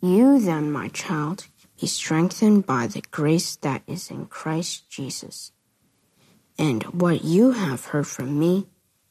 You 0.00 0.38
then, 0.40 0.70
my 0.70 0.88
child, 0.88 1.46
be 1.80 1.86
strengthened 1.86 2.66
by 2.66 2.86
the 2.86 3.02
grace 3.10 3.56
that 3.56 3.82
is 3.86 4.10
in 4.10 4.26
Christ 4.26 4.88
Jesus. 4.90 5.52
And 6.58 6.82
what 6.84 7.24
you 7.24 7.52
have 7.52 7.86
heard 7.86 8.06
from 8.06 8.38
me 8.38 8.66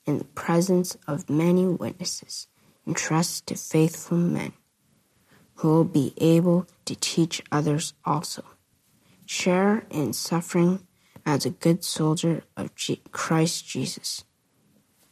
in 0.06 0.18
the 0.18 0.24
presence 0.24 0.98
of 1.08 1.30
many 1.30 1.66
witnesses, 1.66 2.48
entrust 2.88 3.48
to 3.48 3.56
faithful 3.56 4.18
men 4.18 4.54
who 5.56 5.68
will 5.70 5.84
be 5.84 6.14
able 6.18 6.68
to 6.86 6.96
teach 6.96 7.44
others 7.52 7.94
also. 8.06 8.44
Share 9.26 9.86
in 9.90 10.14
suffering 10.14 10.88
as 11.26 11.46
a 11.46 11.50
good 11.50 11.84
soldier 11.84 12.44
of 12.56 12.74
G- 12.76 13.02
Christ 13.12 13.68
Jesus. 13.68 14.24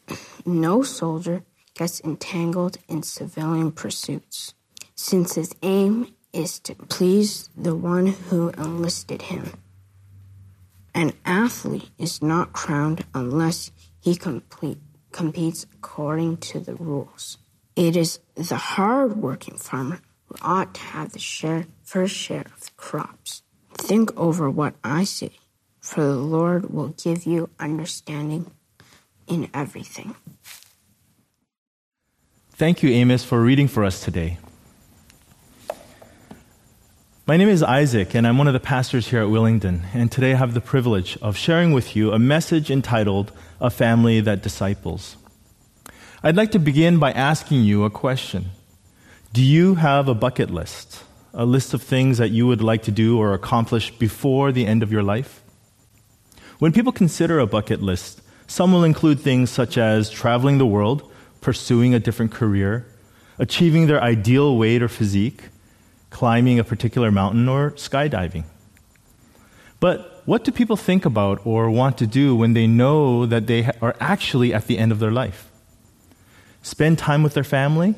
No 0.46 0.84
soldier 0.84 1.44
gets 1.74 2.00
entangled 2.02 2.78
in 2.88 3.02
civilian 3.02 3.72
pursuits, 3.72 4.54
since 4.96 5.36
his 5.36 5.54
aim 5.62 6.14
is 6.34 6.60
to 6.60 6.76
please 6.76 7.50
the 7.56 7.76
one 7.76 8.08
who 8.08 8.50
enlisted 8.52 9.24
him. 9.24 9.52
An 10.94 11.14
athlete 11.26 11.90
is 11.98 12.22
not 12.22 12.54
crowned 12.54 13.06
unless 13.14 13.72
he 14.00 14.16
complete, 14.16 14.80
competes 15.12 15.66
according 15.74 16.38
to 16.38 16.60
the 16.60 16.76
rules. 16.76 17.38
It 17.76 17.98
is 17.98 18.20
the 18.36 18.56
hard 18.56 19.18
working 19.18 19.58
farmer 19.58 20.00
who 20.28 20.36
ought 20.42 20.74
to 20.76 20.82
have 20.82 21.12
the 21.12 21.20
share, 21.20 21.66
first 21.84 22.16
share 22.16 22.46
of 22.54 22.62
the 22.62 22.72
crops. 22.78 23.44
Think 23.74 24.18
over 24.18 24.50
what 24.50 24.76
I 24.84 25.04
say, 25.04 25.32
for 25.82 26.02
the 26.02 26.16
Lord 26.16 26.74
will 26.74 26.90
give 26.90 27.26
you 27.26 27.50
understanding 27.60 28.52
in 29.28 29.50
everything. 29.54 30.16
Thank 32.52 32.82
you, 32.82 32.90
Amos, 32.90 33.26
for 33.26 33.42
reading 33.42 33.68
for 33.68 33.84
us 33.84 34.02
today. 34.02 34.38
My 37.28 37.38
name 37.38 37.50
is 37.50 37.64
Isaac, 37.64 38.14
and 38.14 38.28
I'm 38.28 38.38
one 38.38 38.46
of 38.46 38.54
the 38.54 38.60
pastors 38.60 39.08
here 39.08 39.20
at 39.20 39.30
Willingdon. 39.30 39.86
And 39.96 40.12
today 40.12 40.34
I 40.34 40.38
have 40.38 40.54
the 40.54 40.62
privilege 40.62 41.18
of 41.24 41.36
sharing 41.36 41.72
with 41.72 41.96
you 41.96 42.12
a 42.12 42.20
message 42.20 42.70
entitled 42.70 43.32
A 43.60 43.72
Family 43.72 44.22
That 44.22 44.44
Disciples. 44.44 45.18
I'd 46.22 46.36
like 46.36 46.52
to 46.52 46.60
begin 46.60 47.00
by 47.00 47.12
asking 47.12 47.64
you 47.64 47.84
a 47.84 47.90
question 47.90 48.52
Do 49.34 49.42
you 49.42 49.74
have 49.74 50.08
a 50.08 50.14
bucket 50.14 50.52
list? 50.52 51.04
A 51.34 51.48
list 51.48 51.74
of 51.74 51.82
things 51.82 52.20
that 52.20 52.30
you 52.30 52.46
would 52.46 52.62
like 52.62 52.84
to 52.84 52.92
do 52.92 53.18
or 53.18 53.34
accomplish 53.34 53.90
before 53.90 54.52
the 54.52 54.68
end 54.68 54.84
of 54.84 54.92
your 54.92 55.02
life? 55.02 55.42
When 56.60 56.72
people 56.72 56.92
consider 56.92 57.40
a 57.40 57.48
bucket 57.48 57.82
list, 57.82 58.22
some 58.46 58.72
will 58.72 58.84
include 58.84 59.20
things 59.20 59.50
such 59.50 59.80
as 59.80 60.12
traveling 60.12 60.60
the 60.60 60.68
world, 60.68 61.12
pursuing 61.42 61.96
a 61.96 62.00
different 62.00 62.34
career, 62.34 62.86
achieving 63.40 63.88
their 63.88 64.04
ideal 64.04 64.56
weight 64.56 64.84
or 64.84 64.88
physique, 64.88 65.46
climbing 66.16 66.58
a 66.60 66.64
particular 66.64 67.12
mountain, 67.12 67.48
or 67.50 67.72
skydiving. 67.72 68.46
But 69.80 69.98
what 70.26 70.44
do 70.46 70.52
people 70.52 70.78
think 70.78 71.06
about 71.06 71.46
or 71.46 71.70
want 71.70 71.98
to 72.00 72.08
do 72.08 72.36
when 72.36 72.54
they 72.54 72.68
know 72.68 73.26
that 73.26 73.48
they 73.48 73.70
are 73.82 73.96
actually 74.00 74.54
at 74.54 74.68
the 74.68 74.78
end 74.78 74.92
of 74.92 75.00
their 75.00 75.12
life? 75.12 75.52
Spend 76.62 76.98
time 76.98 77.22
with 77.22 77.34
their 77.34 77.44
family? 77.58 77.96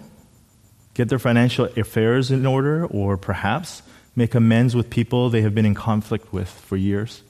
get 0.98 1.10
their 1.10 1.20
financial 1.20 1.66
affairs 1.78 2.32
in 2.32 2.44
order, 2.46 2.84
or 2.88 3.18
perhaps 3.18 3.84
make 4.16 4.34
amends 4.34 4.76
with 4.76 4.90
people 4.90 5.30
they 5.30 5.44
have 5.44 5.54
been 5.54 5.66
in 5.66 5.76
conflict 5.76 6.34
with 6.34 6.50
for 6.50 6.76
years? 6.76 7.22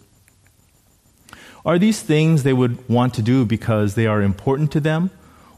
Are 1.66 1.77
these 1.77 2.01
things 2.01 2.44
they 2.44 2.53
would 2.53 2.88
want 2.88 3.13
to 3.16 3.22
do 3.22 3.45
because 3.45 3.95
they 3.95 4.07
are 4.07 4.22
important 4.22 4.72
to 4.72 4.79
them, 4.79 5.11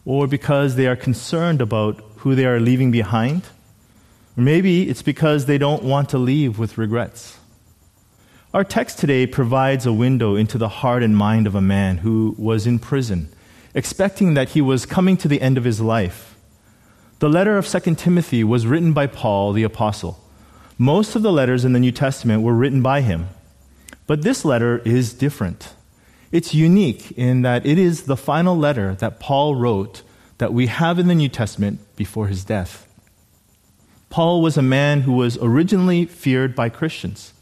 or 0.06 0.26
because 0.26 0.76
they 0.76 0.88
are 0.88 0.96
concerned 0.96 1.62
about 1.62 2.04
who 2.22 2.34
they 2.34 2.46
are 2.46 2.60
leaving 2.60 2.90
behind? 2.90 3.44
Maybe 4.40 4.90
it's 4.90 5.02
because 5.02 5.46
they 5.46 5.58
don't 5.58 5.84
want 5.84 6.10
to 6.10 6.18
leave 6.18 6.58
with 6.58 6.78
regrets. 6.78 7.38
Our 8.54 8.64
text 8.64 8.98
today 9.00 9.28
provides 9.28 9.86
a 9.86 9.94
window 9.94 10.36
into 10.36 10.58
the 10.58 10.70
heart 10.70 11.04
and 11.04 11.16
mind 11.16 11.46
of 11.46 11.56
a 11.56 11.62
man 11.62 11.98
who 11.98 12.36
was 12.38 12.66
in 12.66 12.80
prison, 12.80 13.30
expecting 13.74 14.34
that 14.34 14.50
he 14.50 14.62
was 14.62 14.86
coming 14.86 15.18
to 15.18 15.28
the 15.28 15.42
end 15.42 15.58
of 15.58 15.64
his 15.66 15.82
life 15.82 16.30
the 17.20 17.30
letter 17.30 17.58
of 17.58 17.68
2 17.68 17.96
Timothy 17.96 18.46
was 18.46 18.66
written 18.66 18.94
by 18.94 19.06
Paul 19.06 19.52
the 19.52 19.64
Apostle. 19.64 20.18
Most 20.78 21.18
of 21.18 21.22
the 21.22 21.34
letters 21.34 21.66
in 21.66 21.74
the 21.74 21.80
New 21.80 21.92
Testament 21.92 22.44
were 22.44 22.54
written 22.54 22.82
by 22.82 23.02
him. 23.02 23.28
But 24.08 24.22
this 24.22 24.46
letter 24.46 24.78
is 24.86 25.14
different. 25.14 25.74
It's 26.32 26.54
unique 26.54 27.12
in 27.12 27.42
that 27.42 27.66
it 27.66 27.78
is 27.78 28.04
the 28.04 28.16
final 28.16 28.58
letter 28.58 28.96
that 28.96 29.20
Paul 29.20 29.56
wrote 29.56 30.02
that 30.38 30.54
we 30.54 30.68
have 30.68 30.98
in 30.98 31.10
the 31.10 31.16
New 31.16 31.28
Testament 31.28 31.82
before 31.98 32.28
his 32.28 32.46
death. 32.46 32.88
Paul 34.10 34.42
was 34.42 34.58
a 34.58 34.62
man 34.62 35.02
who 35.02 35.14
was 35.14 35.38
originally 35.38 36.06
feared 36.06 36.56
by 36.56 36.70
Christians. 36.70 37.34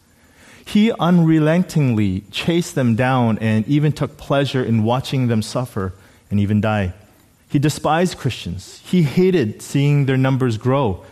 He 0.66 0.92
unrelentingly 1.00 2.22
chased 2.30 2.76
them 2.76 2.96
down 2.96 3.38
and 3.40 3.66
even 3.68 3.94
took 3.94 4.18
pleasure 4.18 4.64
in 4.64 4.84
watching 4.84 5.28
them 5.28 5.42
suffer 5.42 5.94
and 6.30 6.40
even 6.40 6.60
die. 6.60 6.94
He 7.48 7.58
despised 7.58 8.18
Christians. 8.18 8.82
He 8.86 9.04
hated 9.04 9.62
seeing 9.62 10.06
their 10.06 10.18
numbers 10.18 10.58
grow. 10.58 11.06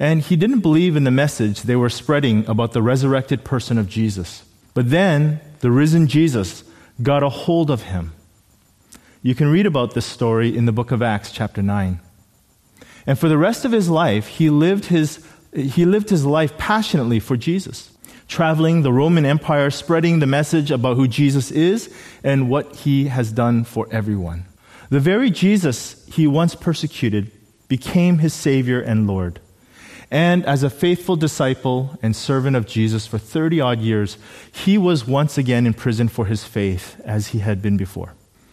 And 0.00 0.22
he 0.22 0.36
didn't 0.36 0.60
believe 0.60 0.96
in 0.96 1.04
the 1.04 1.10
message 1.10 1.62
they 1.62 1.76
were 1.76 1.90
spreading 1.90 2.46
about 2.48 2.72
the 2.72 2.82
resurrected 2.82 3.44
person 3.44 3.76
of 3.76 3.88
Jesus. 3.88 4.44
But 4.72 4.90
then 4.90 5.40
the 5.60 5.70
risen 5.70 6.08
Jesus 6.08 6.64
got 7.02 7.22
a 7.22 7.28
hold 7.28 7.70
of 7.70 7.82
him. 7.82 8.12
You 9.22 9.34
can 9.34 9.48
read 9.48 9.66
about 9.66 9.92
this 9.92 10.06
story 10.06 10.56
in 10.56 10.64
the 10.64 10.72
book 10.72 10.90
of 10.90 11.02
Acts, 11.02 11.30
chapter 11.30 11.62
9. 11.62 12.00
And 13.06 13.18
for 13.18 13.28
the 13.28 13.38
rest 13.38 13.64
of 13.64 13.72
his 13.72 13.88
life, 13.88 14.26
he 14.26 14.50
lived 14.50 14.86
his, 14.86 15.24
he 15.54 15.84
lived 15.84 16.10
his 16.10 16.24
life 16.24 16.56
passionately 16.58 17.20
for 17.20 17.36
Jesus, 17.36 17.90
traveling 18.28 18.82
the 18.82 18.92
Roman 18.92 19.24
Empire, 19.24 19.70
spreading 19.70 20.18
the 20.18 20.26
message 20.26 20.70
about 20.70 20.96
who 20.96 21.08
Jesus 21.08 21.50
is 21.50 21.92
and 22.22 22.48
what 22.48 22.76
he 22.76 23.06
has 23.06 23.32
done 23.32 23.64
for 23.64 23.88
everyone. 23.90 24.44
The 24.90 25.00
very 25.00 25.30
Jesus 25.30 26.04
he 26.06 26.26
once 26.26 26.54
persecuted 26.54 27.32
became 27.68 28.18
his 28.18 28.34
Savior 28.34 28.80
and 28.80 29.06
Lord. 29.06 29.40
And 30.10 30.44
as 30.44 30.62
a 30.62 30.68
faithful 30.68 31.16
disciple 31.16 31.98
and 32.02 32.14
servant 32.14 32.54
of 32.54 32.66
Jesus 32.66 33.06
for 33.06 33.16
30 33.16 33.62
odd 33.62 33.80
years, 33.80 34.18
he 34.52 34.76
was 34.76 35.06
once 35.06 35.38
again 35.38 35.66
in 35.66 35.72
prison 35.72 36.08
for 36.08 36.26
his 36.26 36.44
faith 36.44 37.00
as 37.06 37.28
he 37.28 37.38
had 37.38 37.62
been 37.62 37.78
before. 37.78 38.12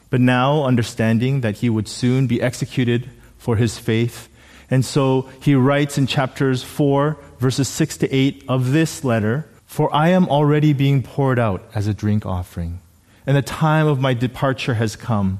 But 0.09 0.21
now, 0.21 0.63
understanding 0.63 1.41
that 1.41 1.57
he 1.57 1.69
would 1.69 1.89
soon 1.89 2.27
be 2.27 2.41
executed 2.41 3.09
for 3.37 3.57
his 3.57 3.77
faith, 3.77 4.28
and 4.69 4.85
so 4.85 5.29
he 5.41 5.55
writes 5.55 5.97
in 5.97 6.07
chapters 6.07 6.63
4, 6.63 7.17
verses 7.39 7.67
6 7.67 7.97
to 7.97 8.13
8 8.13 8.45
of 8.47 8.71
this 8.71 9.03
letter 9.03 9.47
For 9.65 9.93
I 9.93 10.09
am 10.09 10.27
already 10.29 10.73
being 10.73 11.03
poured 11.03 11.39
out 11.39 11.63
as 11.73 11.87
a 11.87 11.93
drink 11.93 12.25
offering, 12.25 12.79
and 13.25 13.35
the 13.35 13.41
time 13.41 13.87
of 13.87 13.99
my 13.99 14.13
departure 14.13 14.75
has 14.75 14.95
come. 14.95 15.39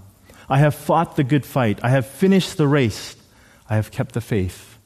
I 0.49 0.57
have 0.57 0.73
fought 0.73 1.15
the 1.15 1.23
good 1.23 1.45
fight. 1.45 1.79
I 1.83 1.89
have 1.89 2.07
finished 2.07 2.57
the 2.57 2.67
race. 2.67 3.15
I 3.69 3.75
have 3.75 3.91
kept 3.91 4.13
the 4.13 4.21
faith. 4.21 4.77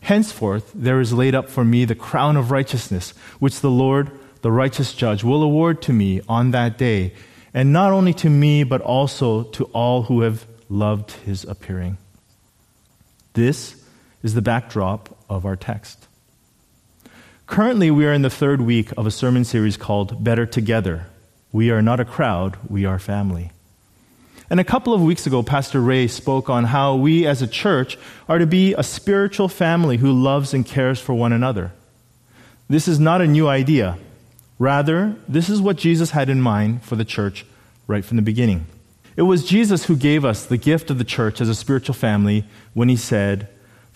Henceforth, 0.00 0.72
there 0.74 1.00
is 1.00 1.12
laid 1.12 1.34
up 1.34 1.48
for 1.48 1.64
me 1.64 1.84
the 1.84 1.94
crown 1.94 2.36
of 2.36 2.50
righteousness, 2.50 3.12
which 3.38 3.60
the 3.60 3.70
Lord, 3.70 4.10
the 4.40 4.50
righteous 4.50 4.94
judge, 4.94 5.22
will 5.22 5.42
award 5.42 5.82
to 5.82 5.92
me 5.92 6.20
on 6.28 6.50
that 6.50 6.78
day, 6.78 7.12
and 7.54 7.72
not 7.72 7.92
only 7.92 8.14
to 8.14 8.30
me, 8.30 8.64
but 8.64 8.80
also 8.80 9.44
to 9.44 9.64
all 9.66 10.04
who 10.04 10.22
have 10.22 10.46
loved 10.68 11.10
his 11.10 11.44
appearing. 11.44 11.98
This 13.34 13.81
is 14.22 14.34
the 14.34 14.42
backdrop 14.42 15.16
of 15.28 15.44
our 15.44 15.56
text. 15.56 16.06
Currently, 17.46 17.90
we 17.90 18.06
are 18.06 18.12
in 18.12 18.22
the 18.22 18.30
third 18.30 18.60
week 18.60 18.92
of 18.96 19.06
a 19.06 19.10
sermon 19.10 19.44
series 19.44 19.76
called 19.76 20.22
Better 20.22 20.46
Together. 20.46 21.06
We 21.50 21.70
are 21.70 21.82
not 21.82 22.00
a 22.00 22.04
crowd, 22.04 22.56
we 22.68 22.84
are 22.84 22.98
family. 22.98 23.50
And 24.48 24.60
a 24.60 24.64
couple 24.64 24.92
of 24.92 25.02
weeks 25.02 25.26
ago, 25.26 25.42
Pastor 25.42 25.80
Ray 25.80 26.06
spoke 26.06 26.50
on 26.50 26.64
how 26.64 26.94
we 26.94 27.26
as 27.26 27.42
a 27.42 27.46
church 27.46 27.98
are 28.28 28.38
to 28.38 28.46
be 28.46 28.74
a 28.74 28.82
spiritual 28.82 29.48
family 29.48 29.96
who 29.96 30.12
loves 30.12 30.54
and 30.54 30.64
cares 30.64 31.00
for 31.00 31.14
one 31.14 31.32
another. 31.32 31.72
This 32.68 32.86
is 32.86 33.00
not 33.00 33.20
a 33.20 33.26
new 33.26 33.48
idea. 33.48 33.98
Rather, 34.58 35.16
this 35.26 35.48
is 35.48 35.60
what 35.60 35.76
Jesus 35.76 36.10
had 36.10 36.28
in 36.28 36.40
mind 36.40 36.82
for 36.82 36.96
the 36.96 37.04
church 37.04 37.44
right 37.86 38.04
from 38.04 38.16
the 38.16 38.22
beginning. 38.22 38.66
It 39.16 39.22
was 39.22 39.44
Jesus 39.44 39.84
who 39.84 39.96
gave 39.96 40.24
us 40.24 40.46
the 40.46 40.56
gift 40.56 40.90
of 40.90 40.98
the 40.98 41.04
church 41.04 41.40
as 41.40 41.48
a 41.48 41.54
spiritual 41.54 41.94
family 41.94 42.44
when 42.72 42.88
he 42.88 42.96
said, 42.96 43.48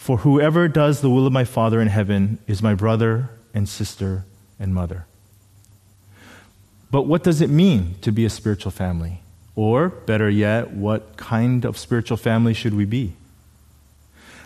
For 0.06 0.18
whoever 0.18 0.68
does 0.68 1.00
the 1.00 1.10
will 1.10 1.26
of 1.26 1.32
my 1.32 1.42
Father 1.42 1.80
in 1.80 1.88
heaven 1.88 2.38
is 2.46 2.62
my 2.62 2.76
brother 2.76 3.28
and 3.52 3.68
sister 3.68 4.24
and 4.56 4.72
mother. 4.72 5.04
But 6.92 7.08
what 7.08 7.24
does 7.24 7.40
it 7.40 7.50
mean 7.50 7.96
to 8.02 8.12
be 8.12 8.24
a 8.24 8.30
spiritual 8.30 8.70
family? 8.70 9.22
Or, 9.56 9.88
better 9.88 10.30
yet, 10.30 10.70
what 10.70 11.16
kind 11.16 11.64
of 11.64 11.76
spiritual 11.76 12.16
family 12.16 12.54
should 12.54 12.72
we 12.72 12.84
be? 12.84 13.14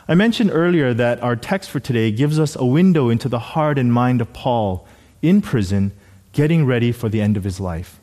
I 0.09 0.15
mentioned 0.15 0.51
earlier 0.51 0.95
that 0.95 1.23
our 1.23 1.37
text 1.37 1.69
for 1.69 1.79
today 1.79 2.11
gives 2.11 2.39
us 2.39 2.56
a 2.56 2.65
window 2.65 3.11
into 3.11 3.29
the 3.29 3.53
heart 3.53 3.77
and 3.77 3.93
mind 3.93 4.23
of 4.23 4.33
Paul 4.33 4.89
in 5.21 5.43
prison, 5.43 5.93
getting 6.33 6.65
ready 6.65 6.91
for 6.91 7.11
the 7.11 7.21
end 7.21 7.37
of 7.37 7.45
his 7.45 7.61
life. 7.61 8.01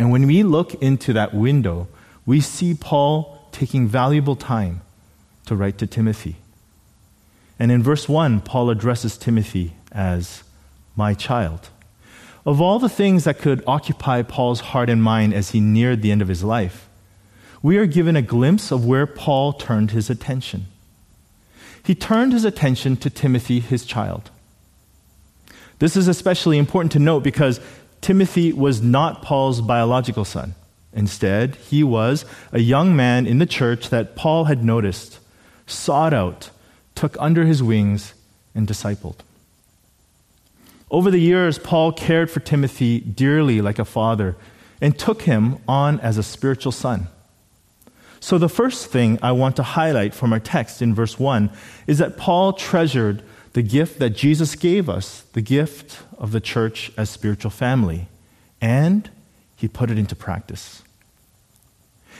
And 0.00 0.10
when 0.10 0.26
we 0.26 0.42
look 0.42 0.72
into 0.76 1.12
that 1.12 1.34
window, 1.34 1.88
we 2.24 2.40
see 2.40 2.72
Paul 2.72 3.50
taking 3.52 3.86
valuable 3.86 4.34
time 4.34 4.80
to 5.48 5.56
write 5.56 5.78
to 5.78 5.86
Timothy. 5.86 6.36
And 7.58 7.72
in 7.72 7.82
verse 7.82 8.08
1, 8.08 8.42
Paul 8.42 8.70
addresses 8.70 9.18
Timothy 9.18 9.74
as 9.90 10.44
my 10.94 11.12
child. 11.12 11.70
Of 12.46 12.60
all 12.60 12.78
the 12.78 12.88
things 12.88 13.24
that 13.24 13.38
could 13.38 13.62
occupy 13.66 14.22
Paul's 14.22 14.60
heart 14.60 14.88
and 14.88 15.02
mind 15.02 15.34
as 15.34 15.50
he 15.50 15.60
neared 15.60 16.00
the 16.00 16.12
end 16.12 16.22
of 16.22 16.28
his 16.28 16.44
life, 16.44 16.88
we 17.62 17.76
are 17.76 17.86
given 17.86 18.16
a 18.16 18.22
glimpse 18.22 18.70
of 18.70 18.86
where 18.86 19.06
Paul 19.06 19.52
turned 19.52 19.90
his 19.90 20.08
attention. 20.08 20.66
He 21.82 21.94
turned 21.94 22.32
his 22.32 22.44
attention 22.44 22.96
to 22.98 23.10
Timothy, 23.10 23.60
his 23.60 23.84
child. 23.84 24.30
This 25.78 25.96
is 25.96 26.08
especially 26.08 26.58
important 26.58 26.92
to 26.92 26.98
note 26.98 27.22
because 27.22 27.60
Timothy 28.00 28.52
was 28.52 28.82
not 28.82 29.22
Paul's 29.22 29.60
biological 29.60 30.24
son. 30.24 30.54
Instead, 30.92 31.56
he 31.56 31.82
was 31.82 32.24
a 32.52 32.60
young 32.60 32.96
man 32.96 33.26
in 33.26 33.38
the 33.38 33.46
church 33.46 33.90
that 33.90 34.16
Paul 34.16 34.44
had 34.44 34.64
noticed, 34.64 35.18
sought 35.68 36.12
out, 36.12 36.50
took 36.94 37.16
under 37.20 37.44
his 37.44 37.62
wings, 37.62 38.14
and 38.54 38.66
discipled. 38.66 39.16
Over 40.90 41.10
the 41.10 41.18
years, 41.18 41.58
Paul 41.58 41.92
cared 41.92 42.30
for 42.30 42.40
Timothy 42.40 43.00
dearly 43.00 43.60
like 43.60 43.78
a 43.78 43.84
father 43.84 44.36
and 44.80 44.98
took 44.98 45.22
him 45.22 45.58
on 45.68 46.00
as 46.00 46.16
a 46.16 46.22
spiritual 46.22 46.72
son. 46.72 47.08
So, 48.20 48.38
the 48.38 48.48
first 48.48 48.86
thing 48.86 49.18
I 49.22 49.32
want 49.32 49.56
to 49.56 49.62
highlight 49.62 50.12
from 50.12 50.32
our 50.32 50.40
text 50.40 50.82
in 50.82 50.94
verse 50.94 51.18
1 51.18 51.50
is 51.86 51.98
that 51.98 52.16
Paul 52.16 52.52
treasured 52.52 53.22
the 53.52 53.62
gift 53.62 53.98
that 54.00 54.10
Jesus 54.10 54.56
gave 54.56 54.88
us, 54.88 55.22
the 55.34 55.40
gift 55.40 55.98
of 56.18 56.32
the 56.32 56.40
church 56.40 56.90
as 56.96 57.10
spiritual 57.10 57.50
family, 57.50 58.08
and 58.60 59.08
he 59.56 59.68
put 59.68 59.90
it 59.90 59.98
into 59.98 60.16
practice. 60.16 60.82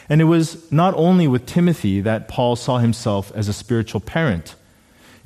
And 0.08 0.20
it 0.20 0.24
was 0.24 0.70
not 0.72 0.94
only 0.94 1.28
with 1.28 1.46
Timothy 1.46 2.00
that 2.00 2.28
Paul 2.28 2.56
saw 2.56 2.78
himself 2.78 3.30
as 3.34 3.48
a 3.48 3.52
spiritual 3.52 4.00
parent. 4.00 4.54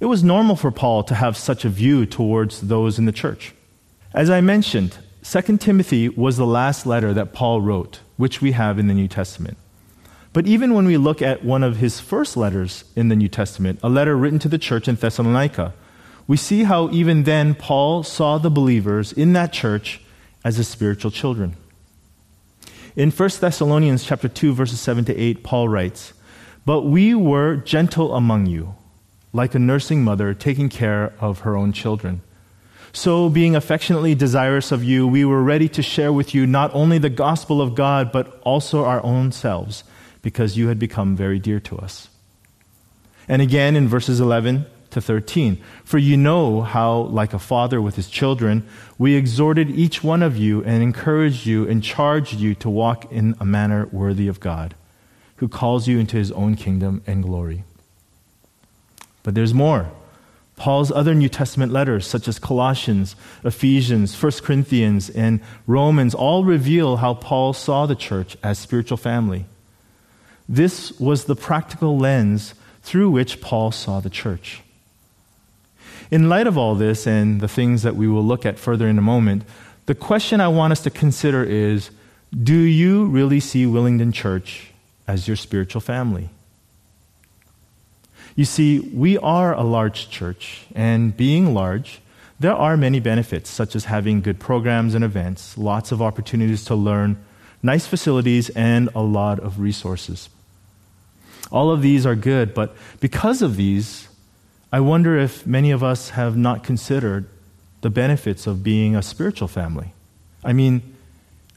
It 0.00 0.06
was 0.06 0.24
normal 0.24 0.56
for 0.56 0.72
Paul 0.72 1.04
to 1.04 1.14
have 1.14 1.36
such 1.36 1.64
a 1.64 1.68
view 1.68 2.06
towards 2.06 2.62
those 2.62 2.98
in 2.98 3.04
the 3.04 3.12
church. 3.12 3.54
As 4.12 4.28
I 4.28 4.40
mentioned, 4.40 4.98
2 5.22 5.58
Timothy 5.58 6.08
was 6.08 6.36
the 6.36 6.46
last 6.46 6.84
letter 6.84 7.14
that 7.14 7.32
Paul 7.32 7.60
wrote, 7.60 8.00
which 8.16 8.42
we 8.42 8.52
have 8.52 8.78
in 8.78 8.88
the 8.88 8.94
New 8.94 9.06
Testament. 9.06 9.56
But 10.32 10.46
even 10.46 10.74
when 10.74 10.86
we 10.86 10.96
look 10.96 11.22
at 11.22 11.44
one 11.44 11.62
of 11.62 11.76
his 11.76 12.00
first 12.00 12.36
letters 12.36 12.84
in 12.96 13.08
the 13.08 13.16
New 13.16 13.28
Testament, 13.28 13.78
a 13.82 13.88
letter 13.88 14.16
written 14.16 14.38
to 14.40 14.48
the 14.48 14.58
church 14.58 14.88
in 14.88 14.96
Thessalonica, 14.96 15.74
we 16.26 16.36
see 16.36 16.64
how 16.64 16.90
even 16.90 17.24
then 17.24 17.54
Paul 17.54 18.02
saw 18.02 18.38
the 18.38 18.50
believers 18.50 19.12
in 19.12 19.32
that 19.34 19.52
church 19.52 20.00
as 20.44 20.56
his 20.56 20.68
spiritual 20.68 21.10
children. 21.10 21.56
In 22.94 23.10
1 23.10 23.30
Thessalonians 23.40 24.04
chapter 24.04 24.28
2 24.28 24.52
verses 24.52 24.78
7 24.78 25.06
to 25.06 25.16
8 25.16 25.42
Paul 25.42 25.68
writes, 25.68 26.12
"But 26.66 26.82
we 26.82 27.14
were 27.14 27.56
gentle 27.56 28.14
among 28.14 28.46
you, 28.46 28.74
like 29.32 29.54
a 29.54 29.58
nursing 29.58 30.04
mother 30.04 30.34
taking 30.34 30.68
care 30.68 31.14
of 31.18 31.40
her 31.40 31.56
own 31.56 31.72
children." 31.72 32.20
So, 32.92 33.30
being 33.30 33.56
affectionately 33.56 34.14
desirous 34.14 34.70
of 34.70 34.84
you, 34.84 35.06
we 35.06 35.24
were 35.24 35.42
ready 35.42 35.70
to 35.70 35.82
share 35.82 36.12
with 36.12 36.34
you 36.34 36.46
not 36.46 36.70
only 36.74 36.98
the 36.98 37.08
gospel 37.08 37.62
of 37.62 37.74
God, 37.74 38.12
but 38.12 38.38
also 38.44 38.84
our 38.84 39.02
own 39.02 39.32
selves, 39.32 39.84
because 40.20 40.58
you 40.58 40.68
had 40.68 40.78
become 40.78 41.16
very 41.16 41.38
dear 41.38 41.60
to 41.60 41.78
us. 41.78 42.08
And 43.26 43.40
again 43.40 43.74
in 43.74 43.88
verses 43.88 44.20
11 44.20 44.66
to 44.92 45.00
13. 45.00 45.62
For 45.84 45.98
you 45.98 46.16
know 46.16 46.62
how, 46.62 47.00
like 47.00 47.34
a 47.34 47.38
father 47.38 47.82
with 47.82 47.96
his 47.96 48.08
children, 48.08 48.66
we 48.98 49.14
exhorted 49.14 49.70
each 49.70 50.02
one 50.02 50.22
of 50.22 50.36
you 50.36 50.62
and 50.64 50.82
encouraged 50.82 51.44
you 51.44 51.68
and 51.68 51.82
charged 51.82 52.34
you 52.34 52.54
to 52.56 52.70
walk 52.70 53.10
in 53.12 53.34
a 53.40 53.44
manner 53.44 53.86
worthy 53.92 54.28
of 54.28 54.40
God, 54.40 54.74
who 55.36 55.48
calls 55.48 55.88
you 55.88 55.98
into 55.98 56.16
his 56.16 56.32
own 56.32 56.54
kingdom 56.54 57.02
and 57.06 57.22
glory. 57.22 57.64
But 59.22 59.34
there's 59.34 59.54
more. 59.54 59.90
Paul's 60.56 60.92
other 60.92 61.14
New 61.14 61.28
Testament 61.28 61.72
letters, 61.72 62.06
such 62.06 62.28
as 62.28 62.38
Colossians, 62.38 63.16
Ephesians, 63.42 64.20
1 64.20 64.32
Corinthians, 64.42 65.10
and 65.10 65.40
Romans, 65.66 66.14
all 66.14 66.44
reveal 66.44 66.98
how 66.98 67.14
Paul 67.14 67.52
saw 67.52 67.86
the 67.86 67.96
church 67.96 68.36
as 68.42 68.58
spiritual 68.58 68.96
family. 68.96 69.46
This 70.48 70.98
was 71.00 71.24
the 71.24 71.34
practical 71.34 71.98
lens 71.98 72.54
through 72.82 73.10
which 73.10 73.40
Paul 73.40 73.72
saw 73.72 74.00
the 74.00 74.10
church. 74.10 74.61
In 76.12 76.28
light 76.28 76.46
of 76.46 76.58
all 76.58 76.74
this 76.74 77.06
and 77.06 77.40
the 77.40 77.48
things 77.48 77.84
that 77.84 77.96
we 77.96 78.06
will 78.06 78.22
look 78.22 78.44
at 78.44 78.58
further 78.58 78.86
in 78.86 78.98
a 78.98 79.02
moment, 79.02 79.44
the 79.86 79.94
question 79.94 80.42
I 80.42 80.48
want 80.48 80.72
us 80.72 80.82
to 80.82 80.90
consider 80.90 81.42
is 81.42 81.90
do 82.30 82.54
you 82.54 83.06
really 83.06 83.40
see 83.40 83.64
Willingdon 83.64 84.12
Church 84.12 84.72
as 85.08 85.26
your 85.26 85.38
spiritual 85.38 85.80
family? 85.80 86.28
You 88.36 88.44
see, 88.44 88.80
we 88.80 89.16
are 89.16 89.54
a 89.54 89.62
large 89.62 90.10
church, 90.10 90.66
and 90.74 91.16
being 91.16 91.54
large, 91.54 92.02
there 92.38 92.54
are 92.54 92.76
many 92.76 93.00
benefits, 93.00 93.48
such 93.48 93.74
as 93.74 93.86
having 93.86 94.20
good 94.20 94.38
programs 94.38 94.94
and 94.94 95.04
events, 95.04 95.56
lots 95.56 95.92
of 95.92 96.02
opportunities 96.02 96.66
to 96.66 96.74
learn, 96.74 97.16
nice 97.62 97.86
facilities, 97.86 98.50
and 98.50 98.90
a 98.94 99.00
lot 99.00 99.40
of 99.40 99.60
resources. 99.60 100.28
All 101.50 101.70
of 101.70 101.80
these 101.80 102.04
are 102.04 102.16
good, 102.16 102.52
but 102.52 102.76
because 103.00 103.40
of 103.40 103.56
these, 103.56 104.08
I 104.72 104.80
wonder 104.80 105.18
if 105.18 105.46
many 105.46 105.70
of 105.70 105.84
us 105.84 106.10
have 106.10 106.34
not 106.34 106.64
considered 106.64 107.26
the 107.82 107.90
benefits 107.90 108.46
of 108.46 108.64
being 108.64 108.96
a 108.96 109.02
spiritual 109.02 109.48
family. 109.48 109.92
I 110.42 110.54
mean, 110.54 110.80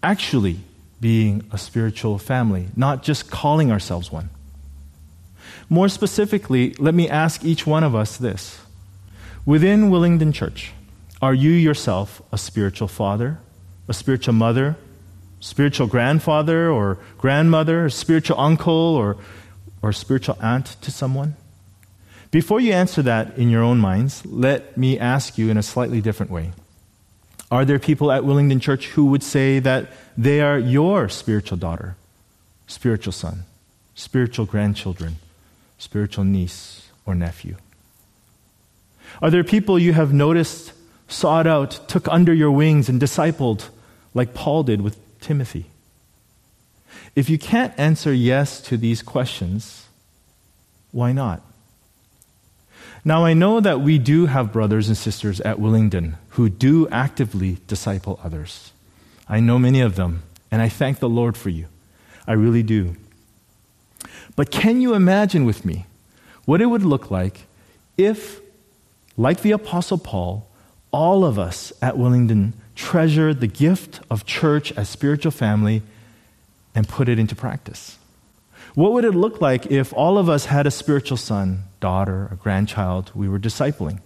actually 0.03 0.59
being 0.99 1.47
a 1.51 1.57
spiritual 1.57 2.17
family, 2.17 2.67
not 2.75 3.03
just 3.03 3.31
calling 3.31 3.71
ourselves 3.71 4.11
one. 4.11 4.29
More 5.69 5.87
specifically, 5.87 6.73
let 6.73 6.93
me 6.93 7.07
ask 7.07 7.45
each 7.45 7.65
one 7.65 7.83
of 7.83 7.95
us 7.95 8.17
this 8.17 8.59
Within 9.45 9.89
Willingdon 9.89 10.33
Church, 10.33 10.73
are 11.21 11.33
you 11.33 11.51
yourself 11.51 12.21
a 12.33 12.37
spiritual 12.37 12.87
father, 12.89 13.39
a 13.87 13.93
spiritual 13.93 14.33
mother, 14.33 14.75
spiritual 15.39 15.87
grandfather 15.87 16.69
or 16.69 16.97
grandmother, 17.17 17.85
a 17.85 17.91
spiritual 17.91 18.39
uncle 18.39 18.73
or, 18.73 19.15
or 19.81 19.93
spiritual 19.93 20.37
aunt 20.41 20.75
to 20.81 20.91
someone? 20.91 21.35
Before 22.35 22.59
you 22.59 22.73
answer 22.73 23.01
that 23.03 23.37
in 23.37 23.49
your 23.49 23.63
own 23.63 23.77
minds, 23.77 24.25
let 24.25 24.75
me 24.75 24.99
ask 24.99 25.37
you 25.37 25.49
in 25.49 25.55
a 25.55 25.63
slightly 25.63 26.01
different 26.01 26.33
way. 26.33 26.51
Are 27.49 27.63
there 27.63 27.79
people 27.79 28.11
at 28.11 28.23
Willingdon 28.23 28.61
Church 28.61 28.87
who 28.87 29.05
would 29.05 29.23
say 29.23 29.59
that 29.59 29.87
they 30.17 30.41
are 30.41 30.59
your 30.59 31.07
spiritual 31.07 31.57
daughter, 31.57 31.95
spiritual 32.67 33.13
son, 33.13 33.45
spiritual 33.93 34.45
grandchildren, 34.45 35.15
spiritual 35.77 36.25
niece 36.25 36.89
or 37.05 37.15
nephew? 37.15 37.55
Are 39.21 39.31
there 39.31 39.45
people 39.45 39.79
you 39.79 39.93
have 39.93 40.11
noticed, 40.11 40.73
sought 41.07 41.47
out, 41.47 41.87
took 41.87 42.05
under 42.09 42.33
your 42.33 42.51
wings, 42.51 42.89
and 42.89 42.99
discipled 42.99 43.69
like 44.13 44.33
Paul 44.33 44.63
did 44.63 44.81
with 44.81 44.97
Timothy? 45.21 45.67
If 47.15 47.29
you 47.29 47.37
can't 47.37 47.73
answer 47.77 48.11
yes 48.11 48.59
to 48.63 48.75
these 48.75 49.01
questions, 49.01 49.87
why 50.91 51.13
not? 51.13 51.41
Now, 53.07 53.23
I 53.23 53.35
know 53.35 53.59
that 53.59 53.81
we 53.81 53.99
do 53.99 54.25
have 54.25 54.51
brothers 54.51 54.87
and 54.87 54.97
sisters 54.97 55.39
at 55.41 55.59
Willingdon 55.59 56.15
who 56.29 56.49
do 56.49 56.89
actively 56.89 57.59
disciple 57.67 58.19
others. 58.23 58.71
I 59.29 59.39
know 59.39 59.59
many 59.59 59.79
of 59.79 59.95
them, 59.95 60.23
and 60.49 60.59
I 60.59 60.69
thank 60.69 60.97
the 60.97 61.07
Lord 61.07 61.37
for 61.37 61.49
you. 61.49 61.67
I 62.27 62.33
really 62.33 62.63
do. 62.63 62.95
But 64.35 64.49
can 64.49 64.81
you 64.81 64.95
imagine 64.95 65.45
with 65.45 65.63
me 65.63 65.85
what 66.45 66.61
it 66.61 66.65
would 66.65 66.81
look 66.81 67.11
like 67.11 67.41
if, 67.95 68.41
like 69.17 69.43
the 69.43 69.51
Apostle 69.51 69.99
Paul, 69.99 70.47
all 70.91 71.23
of 71.23 71.37
us 71.37 71.71
at 71.83 71.97
Willingdon 71.97 72.53
treasured 72.75 73.39
the 73.39 73.47
gift 73.47 73.99
of 74.09 74.25
church 74.25 74.71
as 74.71 74.89
spiritual 74.89 75.31
family 75.31 75.83
and 76.73 76.89
put 76.89 77.07
it 77.07 77.19
into 77.19 77.35
practice? 77.35 77.99
What 78.75 78.91
would 78.91 79.05
it 79.05 79.13
look 79.13 79.41
like 79.41 79.65
if 79.67 79.93
all 79.93 80.17
of 80.17 80.29
us 80.29 80.45
had 80.45 80.67
a 80.67 80.71
spiritual 80.71 81.17
son, 81.17 81.63
daughter, 81.79 82.27
a 82.31 82.35
grandchild 82.35 83.11
we 83.15 83.29
were 83.29 83.39
discipling? 83.39 84.01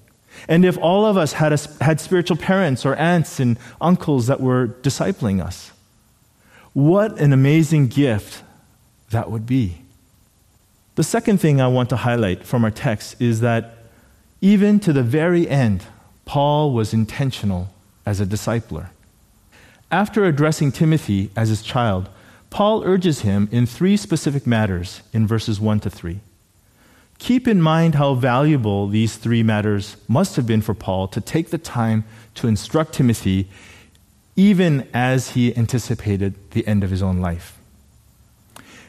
And 0.47 0.63
if 0.63 0.77
all 0.77 1.07
of 1.07 1.17
us 1.17 1.33
had, 1.33 1.51
a, 1.51 1.57
had 1.83 1.99
spiritual 1.99 2.37
parents 2.37 2.85
or 2.85 2.95
aunts 2.95 3.39
and 3.39 3.57
uncles 3.81 4.27
that 4.27 4.39
were 4.39 4.67
discipling 4.67 5.43
us? 5.43 5.71
What 6.73 7.19
an 7.19 7.33
amazing 7.33 7.87
gift 7.87 8.43
that 9.09 9.31
would 9.31 9.47
be. 9.47 9.79
The 10.95 11.03
second 11.03 11.39
thing 11.39 11.59
I 11.59 11.67
want 11.67 11.89
to 11.89 11.97
highlight 11.97 12.45
from 12.45 12.63
our 12.63 12.71
text 12.71 13.19
is 13.19 13.41
that 13.41 13.77
even 14.41 14.79
to 14.81 14.93
the 14.93 15.03
very 15.03 15.49
end, 15.49 15.85
Paul 16.25 16.73
was 16.73 16.93
intentional 16.93 17.69
as 18.05 18.21
a 18.21 18.25
discipler. 18.25 18.89
After 19.91 20.25
addressing 20.25 20.71
Timothy 20.71 21.31
as 21.35 21.49
his 21.49 21.63
child, 21.63 22.09
Paul 22.49 22.83
urges 22.83 23.21
him 23.21 23.47
in 23.51 23.65
three 23.65 23.95
specific 23.95 24.47
matters 24.47 25.01
in 25.13 25.27
verses 25.27 25.59
1 25.59 25.81
to 25.81 25.89
3. 25.89 26.19
Keep 27.19 27.47
in 27.47 27.61
mind 27.61 27.95
how 27.95 28.13
valuable 28.13 28.87
these 28.87 29.17
three 29.17 29.43
matters 29.43 29.97
must 30.07 30.35
have 30.37 30.47
been 30.47 30.61
for 30.61 30.73
Paul 30.73 31.07
to 31.09 31.21
take 31.21 31.49
the 31.49 31.57
time 31.57 32.05
to 32.35 32.47
instruct 32.47 32.93
Timothy, 32.93 33.49
even 34.35 34.87
as 34.93 35.31
he 35.31 35.55
anticipated 35.55 36.33
the 36.51 36.65
end 36.65 36.83
of 36.83 36.89
his 36.89 37.03
own 37.03 37.19
life. 37.19 37.59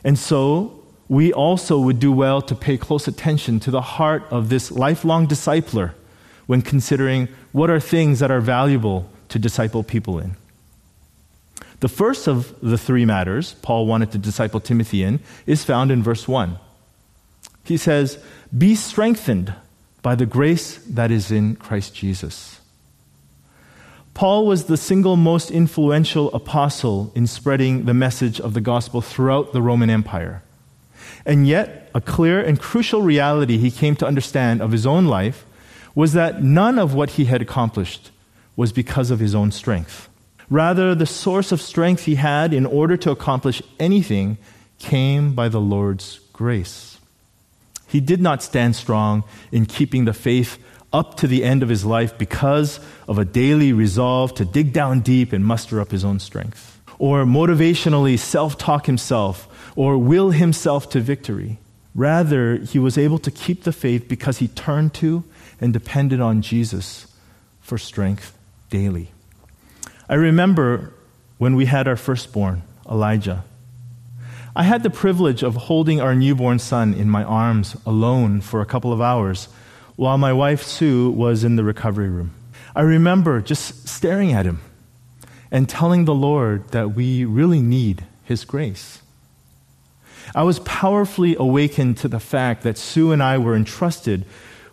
And 0.05 0.19
so, 0.19 0.76
we 1.09 1.33
also 1.33 1.81
would 1.81 1.99
do 1.99 2.12
well 2.12 2.40
to 2.40 2.55
pay 2.55 2.79
close 2.79 3.09
attention 3.09 3.59
to 3.61 3.73
the 3.73 3.81
heart 3.81 4.23
of 4.31 4.49
this 4.49 4.71
lifelong 4.71 5.26
discipler 5.26 5.93
when 6.47 6.62
considering 6.62 7.26
what 7.50 7.69
are 7.69 7.81
things 7.81 8.21
that 8.21 8.31
are 8.31 8.40
valuable 8.40 9.11
to 9.29 9.38
disciple 9.38 9.83
people 9.83 10.21
in. 10.21 10.37
The 11.81 11.89
first 11.89 12.29
of 12.29 12.55
the 12.61 12.79
three 12.79 13.05
matters 13.05 13.55
Paul 13.63 13.87
wanted 13.87 14.13
to 14.13 14.19
disciple 14.19 14.61
Timothy 14.61 15.03
in 15.03 15.21
is 15.47 15.65
found 15.65 15.91
in 15.91 16.03
verse 16.03 16.29
1. 16.29 16.59
He 17.65 17.77
says, 17.77 18.19
Be 18.57 18.75
strengthened 18.75 19.55
by 20.03 20.15
the 20.15 20.27
grace 20.27 20.77
that 20.89 21.11
is 21.11 21.31
in 21.31 21.57
Christ 21.57 21.95
Jesus. 21.95 22.61
Paul 24.13 24.47
was 24.47 24.65
the 24.65 24.77
single 24.77 25.17
most 25.17 25.51
influential 25.51 26.33
apostle 26.35 27.13
in 27.15 27.27
spreading 27.27 27.85
the 27.85 27.95
message 27.95 28.41
of 28.41 28.55
the 28.55 28.61
gospel 28.61 29.01
throughout 29.01 29.53
the 29.53 29.63
Roman 29.63 29.89
Empire. 29.89 30.43
And 31.25 31.47
yet, 31.47 31.91
a 31.95 32.01
clear 32.01 32.41
and 32.41 32.61
crucial 32.61 33.03
reality 33.03 33.57
he 33.57 33.71
came 33.71 33.97
to 33.97 34.07
understand 34.07 34.61
of 34.61 34.73
his 34.73 34.87
own 34.87 35.07
life 35.07 35.47
was 35.95 36.13
that 36.13 36.43
none 36.43 36.79
of 36.79 36.95
what 36.95 37.11
he 37.11 37.27
had 37.27 37.41
accomplished 37.41 38.11
was 38.57 38.73
because 38.73 39.11
of 39.11 39.21
his 39.21 39.35
own 39.35 39.51
strength. 39.51 40.09
Rather, 40.50 40.97
the 40.97 41.07
source 41.07 41.52
of 41.52 41.62
strength 41.62 42.04
he 42.04 42.16
had 42.16 42.52
in 42.52 42.66
order 42.66 42.97
to 42.97 43.12
accomplish 43.12 43.62
anything 43.78 44.37
came 44.80 45.33
by 45.33 45.49
the 45.49 45.61
Lord's 45.61 46.19
grace. 46.33 46.99
He 47.87 48.00
did 48.00 48.21
not 48.21 48.42
stand 48.42 48.75
strong 48.75 49.23
in 49.52 49.66
keeping 49.66 50.04
the 50.04 50.12
faith 50.12 50.59
up 50.92 51.16
to 51.19 51.28
the 51.28 51.45
end 51.45 51.62
of 51.62 51.69
his 51.69 51.85
life 51.85 52.19
because 52.19 52.80
of 53.07 53.19
a 53.19 53.25
daily 53.25 53.73
resolve 53.73 54.35
to 54.35 54.45
dig 54.45 54.73
down 54.73 55.00
deep 55.00 55.33
and 55.33 55.45
muster 55.45 55.80
up 55.80 55.92
his 55.92 56.04
own 56.04 56.19
strength, 56.19 56.80
or 56.99 57.25
motivationally 57.25 58.19
self 58.19 58.59
talk 58.59 58.87
himself 58.87 59.47
or 59.76 59.97
will 59.99 60.30
himself 60.30 60.90
to 60.90 61.00
victory. 61.00 61.59
Rather, 61.95 62.57
he 62.57 62.78
was 62.78 62.99
able 62.99 63.19
to 63.19 63.30
keep 63.30 63.62
the 63.62 63.73
faith 63.73 64.09
because 64.09 64.38
he 64.38 64.49
turned 64.49 64.95
to 64.95 65.25
and 65.61 65.73
depended 65.73 66.21
on 66.21 66.42
Jesus 66.42 67.07
for 67.61 67.78
strength 67.78 68.37
daily. 68.69 69.12
I 70.11 70.14
remember 70.14 70.93
when 71.38 71.55
we 71.55 71.67
had 71.67 71.87
our 71.87 71.95
firstborn, 71.95 72.64
Elijah. 72.90 73.45
I 74.57 74.64
had 74.64 74.83
the 74.83 74.90
privilege 74.90 75.45
of 75.45 75.55
holding 75.55 76.00
our 76.00 76.17
newborn 76.17 76.59
son 76.59 76.95
in 76.95 77.09
my 77.09 77.23
arms 77.23 77.76
alone 77.87 78.40
for 78.40 78.61
a 78.61 78.67
couple 78.67 78.93
of 78.93 79.00
hours 79.00 79.47
while 79.95 80.19
my 80.19 80.33
wife 80.33 80.64
Sue 80.64 81.12
was 81.12 81.45
in 81.45 81.55
the 81.55 81.62
recovery 81.62 82.09
room. 82.09 82.33
I 82.75 82.81
remember 82.81 83.40
just 83.40 83.87
staring 83.87 84.33
at 84.33 84.47
him 84.47 84.59
and 85.49 85.69
telling 85.69 86.07
the 86.07 86.14
Lord 86.14 86.69
that 86.71 86.93
we 86.97 87.25
really 87.25 87.62
need 87.62 88.05
his 88.25 88.45
grace. 88.45 89.02
I 90.35 90.43
was 90.43 90.59
powerfully 90.59 91.37
awakened 91.38 91.99
to 91.99 92.09
the 92.09 92.19
fact 92.19 92.64
that 92.64 92.79
Sue 92.79 93.12
and 93.12 93.23
I 93.23 93.38
were 93.38 93.55
entrusted 93.55 94.25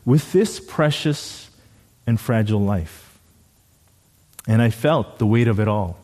with 0.03 0.31
this 0.31 0.59
precious 0.59 1.51
and 2.07 2.19
fragile 2.19 2.61
life. 2.61 3.06
And 4.47 4.61
I 4.61 4.69
felt 4.69 5.19
the 5.19 5.27
weight 5.27 5.47
of 5.47 5.59
it 5.59 5.67
all. 5.67 5.99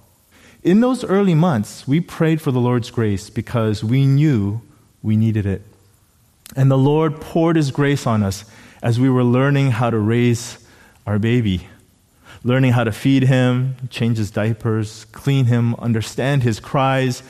In 0.61 0.81
those 0.81 1.03
early 1.03 1.33
months, 1.33 1.87
we 1.87 1.99
prayed 1.99 2.41
for 2.41 2.51
the 2.51 2.59
Lord's 2.59 2.91
grace 2.91 3.29
because 3.29 3.83
we 3.83 4.05
knew 4.05 4.61
we 5.01 5.17
needed 5.17 5.45
it. 5.45 5.61
And 6.55 6.69
the 6.69 6.77
Lord 6.77 7.19
poured 7.19 7.55
His 7.55 7.71
grace 7.71 8.05
on 8.05 8.21
us 8.21 8.45
as 8.83 8.99
we 8.99 9.09
were 9.09 9.23
learning 9.23 9.71
how 9.71 9.89
to 9.89 9.97
raise 9.97 10.57
our 11.07 11.17
baby, 11.17 11.67
learning 12.43 12.73
how 12.73 12.83
to 12.83 12.91
feed 12.91 13.23
him, 13.23 13.75
change 13.89 14.17
his 14.17 14.29
diapers, 14.29 15.05
clean 15.05 15.45
him, 15.45 15.73
understand 15.75 16.43
his 16.43 16.59
cries, 16.59 17.23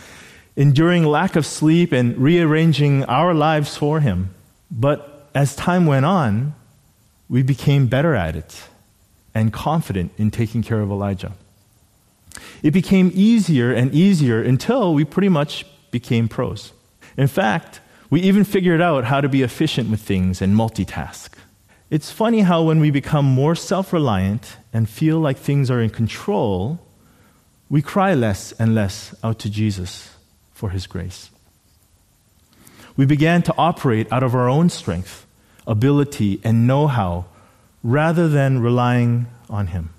enduring 0.55 1.05
lack 1.05 1.36
of 1.36 1.46
sleep 1.46 1.91
and 1.91 2.17
rearranging 2.17 3.03
our 3.05 3.34
lives 3.34 3.77
for 3.77 4.00
him. 4.00 4.34
But 4.72 5.29
as 5.36 5.55
time 5.55 5.86
went 5.86 6.05
on, 6.05 6.55
we 7.29 7.43
became 7.43 7.88
better 7.88 8.15
at 8.15 8.36
it 8.36 8.63
and 9.36 9.52
confident 9.52 10.12
in 10.18 10.32
taking 10.32 10.63
care 10.63 10.82
of 10.82 10.90
Elijah. 10.90 11.34
It 12.62 12.72
became 12.72 13.12
easier 13.13 13.72
and 13.72 13.94
easier 13.94 14.42
until 14.42 14.94
we 14.94 15.06
pretty 15.06 15.30
much 15.30 15.66
became 15.92 16.28
pros. 16.28 16.74
In 17.18 17.28
fact, 17.28 17.82
we 18.10 18.22
even 18.22 18.44
figured 18.44 18.82
out 18.82 19.06
how 19.06 19.22
to 19.22 19.30
be 19.30 19.42
efficient 19.42 19.90
with 19.90 20.02
things 20.02 20.42
and 20.42 20.56
multitask. 20.56 21.30
It's 21.90 22.12
funny 22.12 22.42
how 22.42 22.63
when 22.63 22.80
we 22.80 22.90
become 22.90 23.25
more 23.25 23.56
self 23.56 23.94
reliant 23.94 24.58
and 24.74 24.90
feel 24.90 25.20
like 25.20 25.38
things 25.38 25.70
are 25.70 25.82
in 25.82 25.90
control, 25.90 26.80
we 27.70 27.82
cry 27.82 28.13
less 28.13 28.52
and 28.54 28.74
less 28.74 29.13
out 29.24 29.40
to 29.40 29.50
Jesus 29.50 30.16
for 30.54 30.70
his 30.70 30.88
grace. 30.88 31.30
We 32.96 33.06
began 33.06 33.42
to 33.44 33.54
operate 33.58 34.12
out 34.12 34.24
of 34.24 34.36
our 34.36 34.48
own 34.48 34.70
strength, 34.70 35.25
ability, 35.66 36.40
and 36.44 36.68
know 36.68 36.88
how 36.88 37.25
rather 37.84 38.28
than 38.28 38.60
relying 38.60 39.28
on 39.50 39.68
him. 39.68 39.90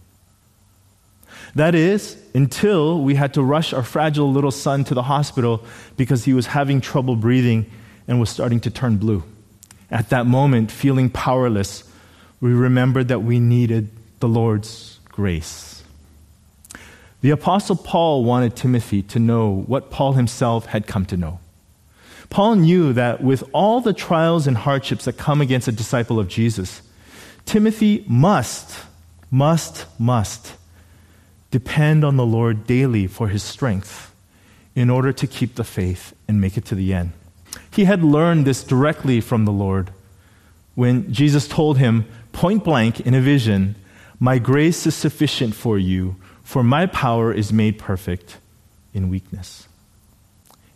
That 1.54 1.74
is, 1.74 2.16
until 2.34 3.00
we 3.00 3.14
had 3.14 3.34
to 3.34 3.42
rush 3.42 3.72
our 3.72 3.84
fragile 3.84 4.32
little 4.32 4.50
son 4.50 4.82
to 4.84 4.94
the 4.94 5.02
hospital 5.04 5.64
because 5.96 6.24
he 6.24 6.32
was 6.32 6.46
having 6.46 6.80
trouble 6.80 7.14
breathing 7.14 7.70
and 8.08 8.18
was 8.18 8.30
starting 8.30 8.60
to 8.60 8.70
turn 8.70 8.96
blue. 8.96 9.22
At 9.90 10.08
that 10.08 10.26
moment, 10.26 10.72
feeling 10.72 11.10
powerless, 11.10 11.84
we 12.40 12.52
remembered 12.52 13.08
that 13.08 13.22
we 13.22 13.38
needed 13.38 13.90
the 14.18 14.28
Lord's 14.28 14.98
grace. 15.04 15.84
The 17.20 17.30
Apostle 17.30 17.76
Paul 17.76 18.24
wanted 18.24 18.56
Timothy 18.56 19.02
to 19.02 19.18
know 19.18 19.62
what 19.66 19.90
Paul 19.90 20.14
himself 20.14 20.66
had 20.66 20.86
come 20.86 21.06
to 21.06 21.16
know. 21.16 21.38
Paul 22.30 22.56
knew 22.56 22.92
that 22.94 23.22
with 23.22 23.44
all 23.52 23.80
the 23.80 23.92
trials 23.92 24.46
and 24.46 24.56
hardships 24.56 25.04
that 25.04 25.16
come 25.16 25.40
against 25.40 25.68
a 25.68 25.72
disciple 25.72 26.18
of 26.18 26.28
Jesus, 26.28 26.82
Timothy 27.44 28.04
must, 28.06 28.84
must, 29.30 29.86
must 29.98 30.54
depend 31.50 32.04
on 32.04 32.16
the 32.16 32.26
Lord 32.26 32.66
daily 32.66 33.06
for 33.06 33.28
his 33.28 33.42
strength 33.42 34.14
in 34.74 34.90
order 34.90 35.12
to 35.12 35.26
keep 35.26 35.54
the 35.54 35.64
faith 35.64 36.14
and 36.26 36.40
make 36.40 36.56
it 36.56 36.64
to 36.66 36.74
the 36.74 36.92
end. 36.92 37.12
He 37.70 37.84
had 37.84 38.02
learned 38.02 38.46
this 38.46 38.64
directly 38.64 39.20
from 39.20 39.44
the 39.44 39.52
Lord 39.52 39.90
when 40.74 41.12
Jesus 41.12 41.46
told 41.46 41.78
him 41.78 42.06
point 42.32 42.64
blank 42.64 43.00
in 43.00 43.14
a 43.14 43.20
vision, 43.20 43.76
My 44.18 44.38
grace 44.38 44.86
is 44.86 44.94
sufficient 44.96 45.54
for 45.54 45.78
you 45.78 46.16
for 46.44 46.62
my 46.62 46.86
power 46.86 47.32
is 47.32 47.52
made 47.52 47.78
perfect 47.78 48.36
in 48.92 49.08
weakness. 49.08 49.66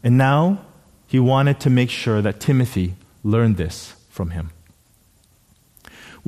And 0.02 0.16
now 0.16 0.62
he 1.06 1.20
wanted 1.20 1.60
to 1.60 1.70
make 1.70 1.90
sure 1.90 2.22
that 2.22 2.40
Timothy 2.40 2.94
learned 3.22 3.58
this 3.58 3.94
from 4.08 4.30
him. 4.30 4.50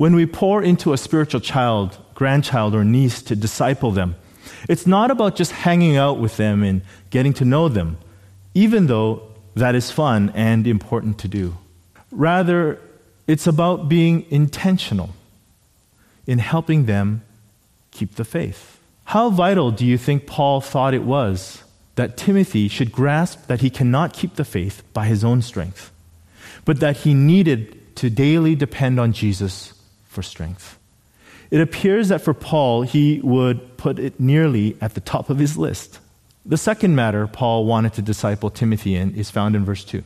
When 0.01 0.15
we 0.15 0.25
pour 0.25 0.63
into 0.63 0.93
a 0.93 0.97
spiritual 0.97 1.41
child, 1.41 1.95
grandchild, 2.15 2.73
or 2.73 2.83
niece 2.83 3.21
to 3.21 3.35
disciple 3.35 3.91
them, 3.91 4.15
it's 4.67 4.87
not 4.87 5.11
about 5.11 5.35
just 5.35 5.51
hanging 5.51 5.95
out 5.95 6.17
with 6.17 6.37
them 6.37 6.63
and 6.63 6.81
getting 7.11 7.33
to 7.33 7.45
know 7.45 7.69
them, 7.69 7.99
even 8.55 8.87
though 8.87 9.21
that 9.53 9.75
is 9.75 9.91
fun 9.91 10.31
and 10.33 10.65
important 10.65 11.19
to 11.19 11.27
do. 11.27 11.55
Rather, 12.09 12.79
it's 13.27 13.45
about 13.45 13.89
being 13.89 14.25
intentional 14.31 15.11
in 16.25 16.39
helping 16.39 16.87
them 16.87 17.21
keep 17.91 18.15
the 18.15 18.25
faith. 18.25 18.79
How 19.05 19.29
vital 19.29 19.69
do 19.69 19.85
you 19.85 19.99
think 19.99 20.25
Paul 20.25 20.61
thought 20.61 20.95
it 20.95 21.03
was 21.03 21.63
that 21.93 22.17
Timothy 22.17 22.67
should 22.69 22.91
grasp 22.91 23.45
that 23.45 23.61
he 23.61 23.69
cannot 23.69 24.13
keep 24.13 24.33
the 24.33 24.45
faith 24.45 24.81
by 24.93 25.05
his 25.05 25.23
own 25.23 25.43
strength, 25.43 25.91
but 26.65 26.79
that 26.79 27.05
he 27.05 27.13
needed 27.13 27.95
to 27.97 28.09
daily 28.09 28.55
depend 28.55 28.99
on 28.99 29.13
Jesus 29.13 29.75
for 30.11 30.21
strength? 30.21 30.77
It 31.49 31.61
appears 31.61 32.09
that 32.09 32.21
for 32.21 32.33
Paul, 32.33 32.83
he 32.83 33.19
would 33.23 33.77
put 33.77 33.97
it 33.97 34.19
nearly 34.19 34.77
at 34.79 34.93
the 34.93 35.01
top 35.01 35.29
of 35.29 35.39
his 35.39 35.57
list. 35.57 35.99
The 36.45 36.57
second 36.57 36.95
matter 36.95 37.27
Paul 37.27 37.65
wanted 37.65 37.93
to 37.93 38.01
disciple 38.01 38.49
Timothy 38.49 38.95
in 38.95 39.15
is 39.15 39.31
found 39.31 39.55
in 39.55 39.65
verse 39.65 39.83
2. 39.83 40.03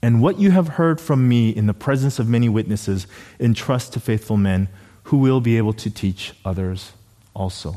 And 0.00 0.22
what 0.22 0.38
you 0.38 0.52
have 0.52 0.68
heard 0.68 1.00
from 1.00 1.28
me 1.28 1.50
in 1.50 1.66
the 1.66 1.74
presence 1.74 2.18
of 2.18 2.28
many 2.28 2.48
witnesses, 2.48 3.06
entrust 3.40 3.92
to 3.92 4.00
faithful 4.00 4.36
men 4.36 4.68
who 5.04 5.16
will 5.16 5.40
be 5.40 5.56
able 5.56 5.72
to 5.72 5.90
teach 5.90 6.34
others 6.44 6.92
also. 7.34 7.76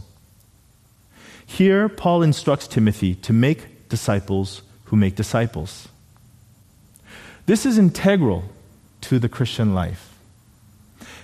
Here, 1.46 1.89
Paul 1.89 2.22
instructs 2.22 2.67
Timothy 2.67 3.15
to 3.15 3.34
make 3.34 3.89
disciples 3.89 4.62
who 4.86 4.96
make 4.96 5.15
disciples. 5.15 5.88
This 7.46 7.65
is 7.65 7.77
integral 7.77 8.43
to 9.01 9.20
the 9.20 9.29
Christian 9.29 9.74
life. 9.74 10.11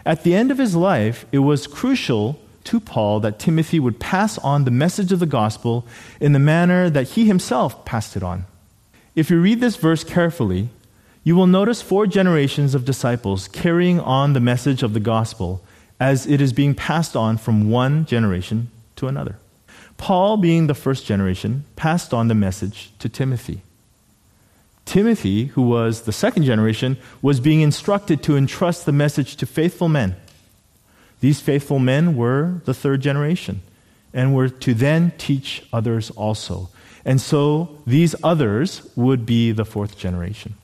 At 0.08 0.24
the 0.24 0.34
end 0.34 0.52
of 0.52 0.58
his 0.58 0.74
life, 0.74 1.26
it 1.34 1.40
was 1.40 1.68
crucial 1.68 2.40
to 2.64 2.80
Paul 2.80 3.20
that 3.20 3.40
Timothy 3.40 3.78
would 3.78 4.00
pass 4.00 4.38
on 4.38 4.64
the 4.64 4.72
message 4.72 5.12
of 5.12 5.20
the 5.20 5.26
gospel 5.26 5.86
in 6.22 6.32
the 6.32 6.40
manner 6.40 6.90
that 6.90 7.10
he 7.10 7.26
himself 7.26 7.84
passed 7.84 8.16
it 8.16 8.24
on. 8.24 8.46
If 9.16 9.30
you 9.30 9.42
read 9.42 9.60
this 9.60 9.76
verse 9.76 10.06
carefully, 10.06 10.70
you 11.26 11.36
will 11.36 11.46
notice 11.46 11.82
four 11.82 12.08
generations 12.08 12.74
of 12.74 12.86
disciples 12.86 13.50
carrying 13.50 14.00
on 14.00 14.32
the 14.32 14.40
message 14.40 14.82
of 14.82 14.94
the 14.94 15.02
gospel 15.02 15.62
as 16.00 16.26
it 16.26 16.40
is 16.40 16.54
being 16.54 16.74
passed 16.74 17.18
on 17.18 17.38
from 17.38 17.70
one 17.70 18.06
generation 18.06 18.70
to 18.96 19.08
another. 19.08 19.36
Paul, 19.98 20.38
being 20.38 20.68
the 20.68 20.74
first 20.74 21.06
generation, 21.06 21.66
passed 21.76 22.14
on 22.14 22.30
the 22.30 22.36
message 22.36 22.94
to 23.00 23.10
Timothy. 23.10 23.62
Timothy, 24.88 25.46
who 25.46 25.62
was 25.62 26.02
the 26.02 26.12
second 26.12 26.44
generation, 26.44 26.98
was 27.22 27.40
being 27.40 27.62
instructed 27.62 28.24
to 28.24 28.36
entrust 28.36 28.86
the 28.86 28.92
message 28.92 29.36
to 29.36 29.46
faithful 29.46 29.90
men. 29.90 30.16
These 31.20 31.42
faithful 31.42 31.78
men 31.78 32.16
were 32.16 32.62
the 32.66 32.74
third 32.74 33.02
generation 33.02 33.62
and 34.14 34.34
were 34.34 34.50
to 34.50 34.74
then 34.74 35.12
teach 35.18 35.64
others 35.74 36.10
also. 36.12 36.70
And 37.04 37.22
so 37.22 37.78
these 37.86 38.16
others 38.24 38.82
would 38.96 39.26
be 39.26 39.52
the 39.52 39.66
fourth 39.66 39.98
generation. 39.98 40.56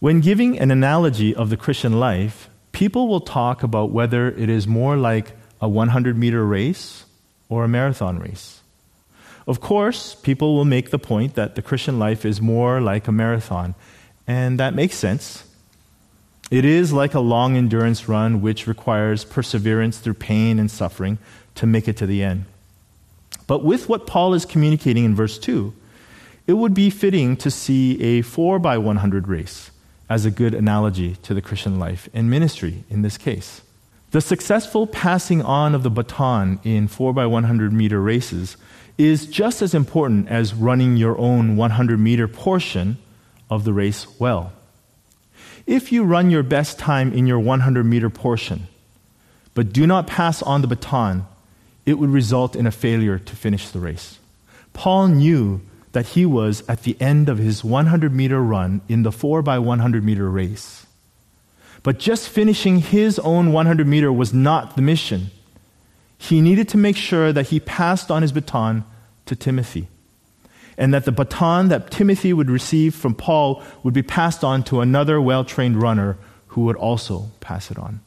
When 0.00 0.20
giving 0.20 0.58
an 0.58 0.70
analogy 0.70 1.34
of 1.34 1.50
the 1.50 1.56
Christian 1.56 1.98
life, 1.98 2.48
people 2.72 3.08
will 3.08 3.20
talk 3.20 3.62
about 3.62 3.90
whether 3.90 4.28
it 4.28 4.48
is 4.48 4.66
more 4.66 4.96
like 4.96 5.32
a 5.60 5.68
100 5.68 6.16
meter 6.16 6.44
race 6.44 7.04
or 7.48 7.64
a 7.64 7.68
marathon 7.68 8.18
race. 8.18 8.60
Of 9.46 9.60
course, 9.60 10.14
people 10.14 10.54
will 10.54 10.64
make 10.64 10.90
the 10.90 10.98
point 10.98 11.34
that 11.34 11.54
the 11.54 11.62
Christian 11.62 11.98
life 11.98 12.24
is 12.24 12.40
more 12.40 12.80
like 12.80 13.06
a 13.08 13.12
marathon, 13.12 13.74
and 14.26 14.58
that 14.58 14.74
makes 14.74 14.96
sense. 14.96 15.44
It 16.50 16.64
is 16.64 16.92
like 16.92 17.14
a 17.14 17.20
long 17.20 17.56
endurance 17.56 18.08
run 18.08 18.40
which 18.40 18.66
requires 18.66 19.24
perseverance 19.24 19.98
through 19.98 20.14
pain 20.14 20.58
and 20.58 20.70
suffering 20.70 21.18
to 21.56 21.66
make 21.66 21.88
it 21.88 21.96
to 21.98 22.06
the 22.06 22.22
end. 22.22 22.44
But 23.46 23.64
with 23.64 23.88
what 23.88 24.06
Paul 24.06 24.34
is 24.34 24.46
communicating 24.46 25.04
in 25.04 25.14
verse 25.14 25.38
2, 25.38 25.74
it 26.46 26.54
would 26.54 26.74
be 26.74 26.90
fitting 26.90 27.36
to 27.38 27.50
see 27.50 28.00
a 28.02 28.22
4 28.22 28.58
by 28.58 28.78
100 28.78 29.28
race 29.28 29.70
as 30.08 30.24
a 30.24 30.30
good 30.30 30.54
analogy 30.54 31.16
to 31.22 31.34
the 31.34 31.42
Christian 31.42 31.78
life 31.78 32.08
and 32.12 32.30
ministry 32.30 32.84
in 32.90 33.02
this 33.02 33.16
case. 33.16 33.62
The 34.10 34.20
successful 34.20 34.86
passing 34.86 35.42
on 35.42 35.74
of 35.74 35.82
the 35.82 35.90
baton 35.90 36.60
in 36.62 36.86
4 36.86 37.12
by 37.12 37.26
100 37.26 37.72
meter 37.72 38.00
races 38.00 38.56
is 38.96 39.26
just 39.26 39.62
as 39.62 39.74
important 39.74 40.28
as 40.28 40.54
running 40.54 40.96
your 40.96 41.18
own 41.18 41.56
100 41.56 41.98
meter 41.98 42.28
portion 42.28 42.96
of 43.50 43.64
the 43.64 43.72
race 43.72 44.06
well. 44.18 44.52
If 45.66 45.92
you 45.92 46.04
run 46.04 46.30
your 46.30 46.42
best 46.42 46.78
time 46.78 47.12
in 47.12 47.26
your 47.26 47.40
100 47.40 47.84
meter 47.84 48.10
portion, 48.10 48.68
but 49.54 49.72
do 49.72 49.86
not 49.86 50.06
pass 50.06 50.42
on 50.42 50.60
the 50.60 50.66
baton, 50.66 51.26
it 51.86 51.94
would 51.94 52.10
result 52.10 52.56
in 52.56 52.66
a 52.66 52.70
failure 52.70 53.18
to 53.18 53.36
finish 53.36 53.68
the 53.68 53.80
race. 53.80 54.18
Paul 54.72 55.08
knew 55.08 55.60
that 55.92 56.06
he 56.08 56.26
was 56.26 56.62
at 56.68 56.82
the 56.82 56.96
end 57.00 57.28
of 57.28 57.38
his 57.38 57.64
100 57.64 58.12
meter 58.12 58.42
run 58.42 58.80
in 58.88 59.04
the 59.04 59.12
4 59.12 59.42
by 59.42 59.58
100 59.58 60.04
meter 60.04 60.28
race. 60.28 60.86
But 61.82 61.98
just 61.98 62.28
finishing 62.28 62.78
his 62.78 63.18
own 63.20 63.52
100 63.52 63.86
meter 63.86 64.12
was 64.12 64.34
not 64.34 64.74
the 64.74 64.82
mission. 64.82 65.30
He 66.18 66.40
needed 66.40 66.68
to 66.70 66.76
make 66.76 66.96
sure 66.96 67.32
that 67.32 67.48
he 67.48 67.60
passed 67.60 68.10
on 68.10 68.22
his 68.22 68.32
baton 68.32 68.84
to 69.26 69.36
Timothy, 69.36 69.88
and 70.76 70.92
that 70.92 71.04
the 71.04 71.12
baton 71.12 71.68
that 71.68 71.90
Timothy 71.90 72.32
would 72.32 72.50
receive 72.50 72.94
from 72.94 73.14
Paul 73.14 73.62
would 73.82 73.94
be 73.94 74.02
passed 74.02 74.44
on 74.44 74.62
to 74.64 74.80
another 74.80 75.20
well 75.20 75.44
trained 75.44 75.80
runner 75.80 76.16
who 76.48 76.62
would 76.62 76.76
also 76.76 77.30
pass 77.40 77.70
it 77.70 77.78
on. 77.78 78.00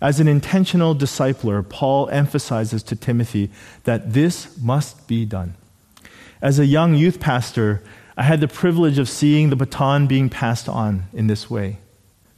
As 0.00 0.20
an 0.20 0.28
intentional 0.28 0.94
discipler, 0.94 1.68
Paul 1.68 2.08
emphasizes 2.10 2.84
to 2.84 2.96
Timothy 2.96 3.50
that 3.82 4.12
this 4.12 4.56
must 4.58 5.08
be 5.08 5.24
done. 5.24 5.54
As 6.40 6.60
a 6.60 6.66
young 6.66 6.94
youth 6.94 7.18
pastor, 7.18 7.82
I 8.16 8.22
had 8.22 8.40
the 8.40 8.48
privilege 8.48 8.98
of 8.98 9.08
seeing 9.08 9.50
the 9.50 9.56
baton 9.56 10.06
being 10.06 10.28
passed 10.28 10.68
on 10.68 11.04
in 11.12 11.26
this 11.26 11.50
way. 11.50 11.78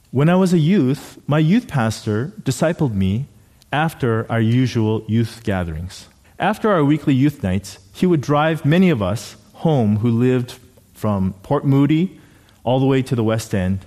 When 0.09 0.27
I 0.27 0.35
was 0.35 0.53
a 0.53 0.59
youth, 0.59 1.19
my 1.27 1.39
youth 1.39 1.67
pastor 1.67 2.33
discipled 2.41 2.93
me 2.93 3.27
after 3.71 4.29
our 4.31 4.41
usual 4.41 5.03
youth 5.07 5.41
gatherings. 5.43 6.07
After 6.39 6.71
our 6.71 6.83
weekly 6.83 7.13
youth 7.13 7.43
nights, 7.43 7.77
he 7.93 8.05
would 8.05 8.21
drive 8.21 8.65
many 8.65 8.89
of 8.89 9.01
us 9.01 9.35
home 9.53 9.97
who 9.97 10.09
lived 10.09 10.57
from 10.93 11.33
Port 11.43 11.65
Moody 11.65 12.19
all 12.63 12.79
the 12.79 12.85
way 12.85 13.01
to 13.03 13.15
the 13.15 13.23
West 13.23 13.53
End 13.53 13.85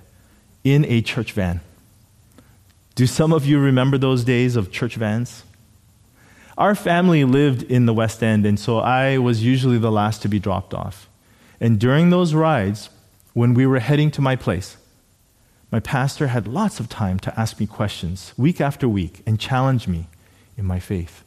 in 0.62 0.84
a 0.86 1.02
church 1.02 1.32
van. 1.32 1.60
Do 2.94 3.06
some 3.06 3.32
of 3.32 3.44
you 3.44 3.58
remember 3.58 3.98
those 3.98 4.24
days 4.24 4.56
of 4.56 4.70
church 4.70 4.94
vans? 4.94 5.42
Our 6.56 6.76
family 6.76 7.24
lived 7.24 7.64
in 7.64 7.86
the 7.86 7.94
West 7.94 8.22
End, 8.22 8.46
and 8.46 8.58
so 8.58 8.78
I 8.78 9.18
was 9.18 9.42
usually 9.42 9.78
the 9.78 9.90
last 9.90 10.22
to 10.22 10.28
be 10.28 10.38
dropped 10.38 10.72
off. 10.72 11.08
And 11.60 11.80
during 11.80 12.10
those 12.10 12.34
rides, 12.34 12.90
when 13.32 13.54
we 13.54 13.66
were 13.66 13.80
heading 13.80 14.12
to 14.12 14.20
my 14.20 14.36
place, 14.36 14.76
my 15.74 15.80
pastor 15.80 16.28
had 16.28 16.46
lots 16.46 16.78
of 16.78 16.88
time 16.88 17.18
to 17.18 17.36
ask 17.36 17.58
me 17.58 17.66
questions 17.66 18.32
week 18.36 18.60
after 18.60 18.88
week 18.88 19.24
and 19.26 19.40
challenge 19.40 19.88
me 19.88 20.06
in 20.56 20.64
my 20.64 20.78
faith. 20.78 21.24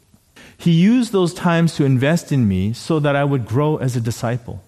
He 0.58 0.72
used 0.72 1.12
those 1.12 1.34
times 1.34 1.76
to 1.76 1.84
invest 1.84 2.32
in 2.32 2.48
me 2.48 2.72
so 2.72 2.98
that 3.02 3.14
I 3.14 3.26
would 3.26 3.46
grow 3.46 3.76
as 3.76 3.98
a 3.98 4.00
disciple. 4.00 4.64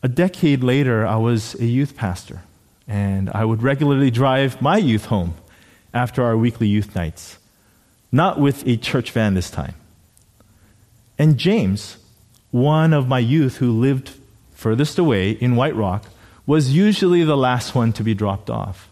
A 0.00 0.06
decade 0.06 0.62
later, 0.62 1.04
I 1.04 1.16
was 1.16 1.56
a 1.56 1.64
youth 1.64 1.96
pastor, 1.96 2.42
and 2.86 3.28
I 3.30 3.44
would 3.44 3.64
regularly 3.64 4.12
drive 4.12 4.62
my 4.62 4.76
youth 4.76 5.06
home 5.06 5.34
after 5.92 6.22
our 6.22 6.36
weekly 6.36 6.68
youth 6.68 6.94
nights, 6.94 7.36
not 8.12 8.38
with 8.38 8.64
a 8.64 8.76
church 8.76 9.10
van 9.10 9.34
this 9.34 9.50
time. 9.50 9.74
And 11.18 11.36
James, 11.36 11.96
one 12.52 12.92
of 12.92 13.08
my 13.08 13.18
youth 13.18 13.56
who 13.56 13.72
lived 13.72 14.12
furthest 14.52 15.00
away 15.00 15.32
in 15.32 15.56
White 15.56 15.74
Rock, 15.74 16.04
was 16.46 16.72
usually 16.72 17.24
the 17.24 17.36
last 17.36 17.74
one 17.74 17.92
to 17.94 18.04
be 18.04 18.14
dropped 18.14 18.48
off. 18.48 18.86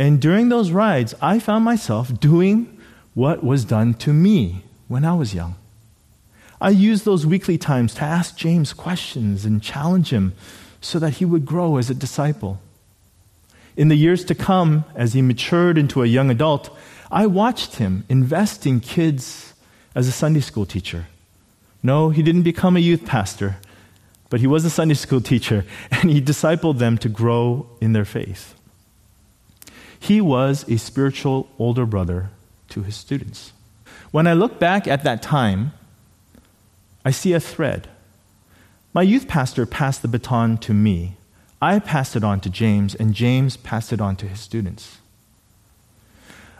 And 0.00 0.18
during 0.18 0.48
those 0.48 0.70
rides, 0.70 1.14
I 1.20 1.38
found 1.38 1.62
myself 1.62 2.18
doing 2.18 2.80
what 3.12 3.44
was 3.44 3.66
done 3.66 3.92
to 3.94 4.14
me 4.14 4.64
when 4.88 5.04
I 5.04 5.12
was 5.12 5.34
young. 5.34 5.56
I 6.58 6.70
used 6.70 7.04
those 7.04 7.26
weekly 7.26 7.58
times 7.58 7.92
to 7.96 8.04
ask 8.04 8.34
James 8.34 8.72
questions 8.72 9.44
and 9.44 9.62
challenge 9.62 10.08
him 10.08 10.32
so 10.80 10.98
that 11.00 11.18
he 11.18 11.26
would 11.26 11.44
grow 11.44 11.76
as 11.76 11.90
a 11.90 11.94
disciple. 11.94 12.62
In 13.76 13.88
the 13.88 13.94
years 13.94 14.24
to 14.24 14.34
come, 14.34 14.86
as 14.94 15.12
he 15.12 15.20
matured 15.20 15.76
into 15.76 16.02
a 16.02 16.06
young 16.06 16.30
adult, 16.30 16.74
I 17.10 17.26
watched 17.26 17.76
him 17.76 18.04
invest 18.08 18.64
in 18.64 18.80
kids 18.80 19.52
as 19.94 20.08
a 20.08 20.12
Sunday 20.12 20.40
school 20.40 20.64
teacher. 20.64 21.08
No, 21.82 22.08
he 22.08 22.22
didn't 22.22 22.44
become 22.44 22.74
a 22.74 22.80
youth 22.80 23.04
pastor, 23.04 23.58
but 24.30 24.40
he 24.40 24.46
was 24.46 24.64
a 24.64 24.70
Sunday 24.70 24.94
school 24.94 25.20
teacher, 25.20 25.66
and 25.90 26.08
he 26.08 26.22
discipled 26.22 26.78
them 26.78 26.96
to 26.96 27.10
grow 27.10 27.68
in 27.82 27.92
their 27.92 28.06
faith. 28.06 28.54
He 30.00 30.20
was 30.20 30.68
a 30.68 30.78
spiritual 30.78 31.48
older 31.58 31.86
brother 31.86 32.30
to 32.70 32.82
his 32.82 32.96
students. 32.96 33.52
When 34.10 34.26
I 34.26 34.32
look 34.32 34.58
back 34.58 34.88
at 34.88 35.04
that 35.04 35.22
time, 35.22 35.72
I 37.04 37.12
see 37.12 37.32
a 37.32 37.40
thread. 37.40 37.88
My 38.92 39.02
youth 39.02 39.28
pastor 39.28 39.66
passed 39.66 40.02
the 40.02 40.08
baton 40.08 40.58
to 40.58 40.74
me. 40.74 41.16
I 41.62 41.78
passed 41.78 42.16
it 42.16 42.24
on 42.24 42.40
to 42.40 42.50
James, 42.50 42.94
and 42.94 43.14
James 43.14 43.56
passed 43.56 43.92
it 43.92 44.00
on 44.00 44.16
to 44.16 44.26
his 44.26 44.40
students. 44.40 44.98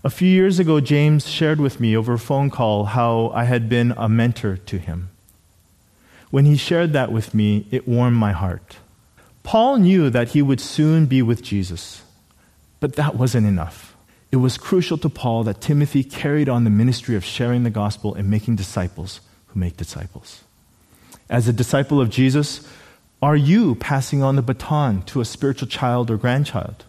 A 0.04 0.10
few 0.10 0.28
years 0.28 0.58
ago, 0.58 0.80
James 0.80 1.28
shared 1.28 1.60
with 1.60 1.80
me 1.80 1.96
over 1.96 2.14
a 2.14 2.18
phone 2.18 2.50
call 2.50 2.84
how 2.84 3.30
I 3.34 3.44
had 3.44 3.68
been 3.68 3.92
a 3.96 4.08
mentor 4.08 4.56
to 4.56 4.78
him. 4.78 5.10
When 6.30 6.44
he 6.44 6.56
shared 6.56 6.92
that 6.92 7.10
with 7.10 7.34
me, 7.34 7.66
it 7.70 7.88
warmed 7.88 8.16
my 8.16 8.32
heart. 8.32 8.76
Paul 9.42 9.78
knew 9.78 10.08
that 10.10 10.28
he 10.28 10.42
would 10.42 10.60
soon 10.60 11.06
be 11.06 11.22
with 11.22 11.42
Jesus, 11.42 12.02
but 12.80 12.96
that 12.96 13.14
wasn't 13.14 13.46
enough. 13.46 13.94
It 14.32 14.36
was 14.36 14.58
crucial 14.58 14.96
to 14.98 15.08
Paul 15.08 15.44
that 15.44 15.60
Timothy 15.60 16.04
carried 16.04 16.48
on 16.48 16.64
the 16.64 16.70
ministry 16.70 17.16
of 17.16 17.24
sharing 17.24 17.62
the 17.62 17.70
gospel 17.70 18.14
and 18.14 18.30
making 18.30 18.56
disciples 18.56 19.20
who 19.48 19.60
make 19.60 19.76
disciples. 19.76 20.42
As 21.28 21.46
a 21.48 21.52
disciple 21.52 22.00
of 22.00 22.10
Jesus, 22.10 22.66
are 23.22 23.36
you 23.36 23.74
passing 23.74 24.22
on 24.22 24.36
the 24.36 24.42
baton 24.42 25.02
to 25.02 25.20
a 25.20 25.24
spiritual 25.24 25.68
child 25.68 26.10
or 26.10 26.16
grandchild? 26.16 26.84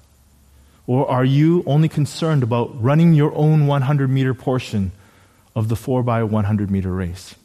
Or 0.87 1.09
are 1.09 1.25
you 1.25 1.63
only 1.65 1.89
concerned 1.89 2.43
about 2.43 2.81
running 2.81 3.13
your 3.13 3.33
own 3.35 3.67
100 3.67 4.09
meter 4.09 4.33
portion 4.33 4.91
of 5.55 5.67
the 5.67 5.75
4 5.75 6.03
by 6.03 6.23
100 6.23 6.71
meter 6.71 6.91
race? 6.91 7.35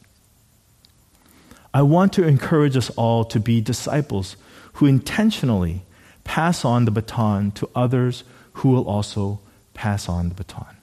I 1.73 1.81
want 1.81 2.13
to 2.13 2.25
encourage 2.25 2.77
us 2.77 2.89
all 2.91 3.25
to 3.25 3.39
be 3.39 3.61
disciples 3.61 4.37
who 4.73 4.85
intentionally 4.85 5.81
pass 6.23 6.63
on 6.65 6.85
the 6.85 6.91
baton 6.91 7.51
to 7.51 7.69
others 7.75 8.23
who 8.57 8.69
will 8.69 8.87
also 8.87 9.39
pass 9.73 10.09
on 10.09 10.29
the 10.29 10.35
baton. 10.35 10.75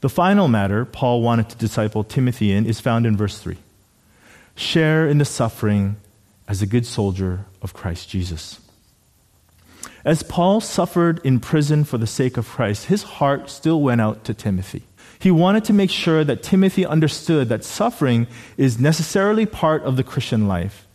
The 0.00 0.08
final 0.08 0.46
matter 0.46 0.84
Paul 0.84 1.22
wanted 1.22 1.48
to 1.48 1.56
disciple 1.56 2.04
Timothy 2.04 2.52
in 2.52 2.66
is 2.66 2.80
found 2.80 3.06
in 3.06 3.16
verse 3.16 3.38
3. 3.38 3.56
Share 4.54 5.08
in 5.08 5.18
the 5.18 5.24
suffering 5.24 5.96
as 6.46 6.62
a 6.62 6.66
good 6.66 6.86
soldier 6.86 7.46
of 7.62 7.72
Christ 7.72 8.08
Jesus. 8.08 8.60
As 10.04 10.22
Paul 10.22 10.60
suffered 10.60 11.20
in 11.24 11.40
prison 11.40 11.84
for 11.84 11.98
the 11.98 12.06
sake 12.06 12.36
of 12.36 12.48
Christ, 12.48 12.86
his 12.86 13.02
heart 13.02 13.50
still 13.50 13.80
went 13.80 14.00
out 14.00 14.24
to 14.24 14.34
Timothy. 14.34 14.82
He 15.18 15.30
wanted 15.30 15.64
to 15.64 15.72
make 15.72 15.90
sure 15.90 16.22
that 16.22 16.42
Timothy 16.42 16.86
understood 16.86 17.48
that 17.48 17.64
suffering 17.64 18.26
is 18.56 18.78
necessarily 18.78 19.46
part 19.46 19.82
of 19.82 19.96
the 19.96 20.04
Christian 20.04 20.46
life 20.46 20.86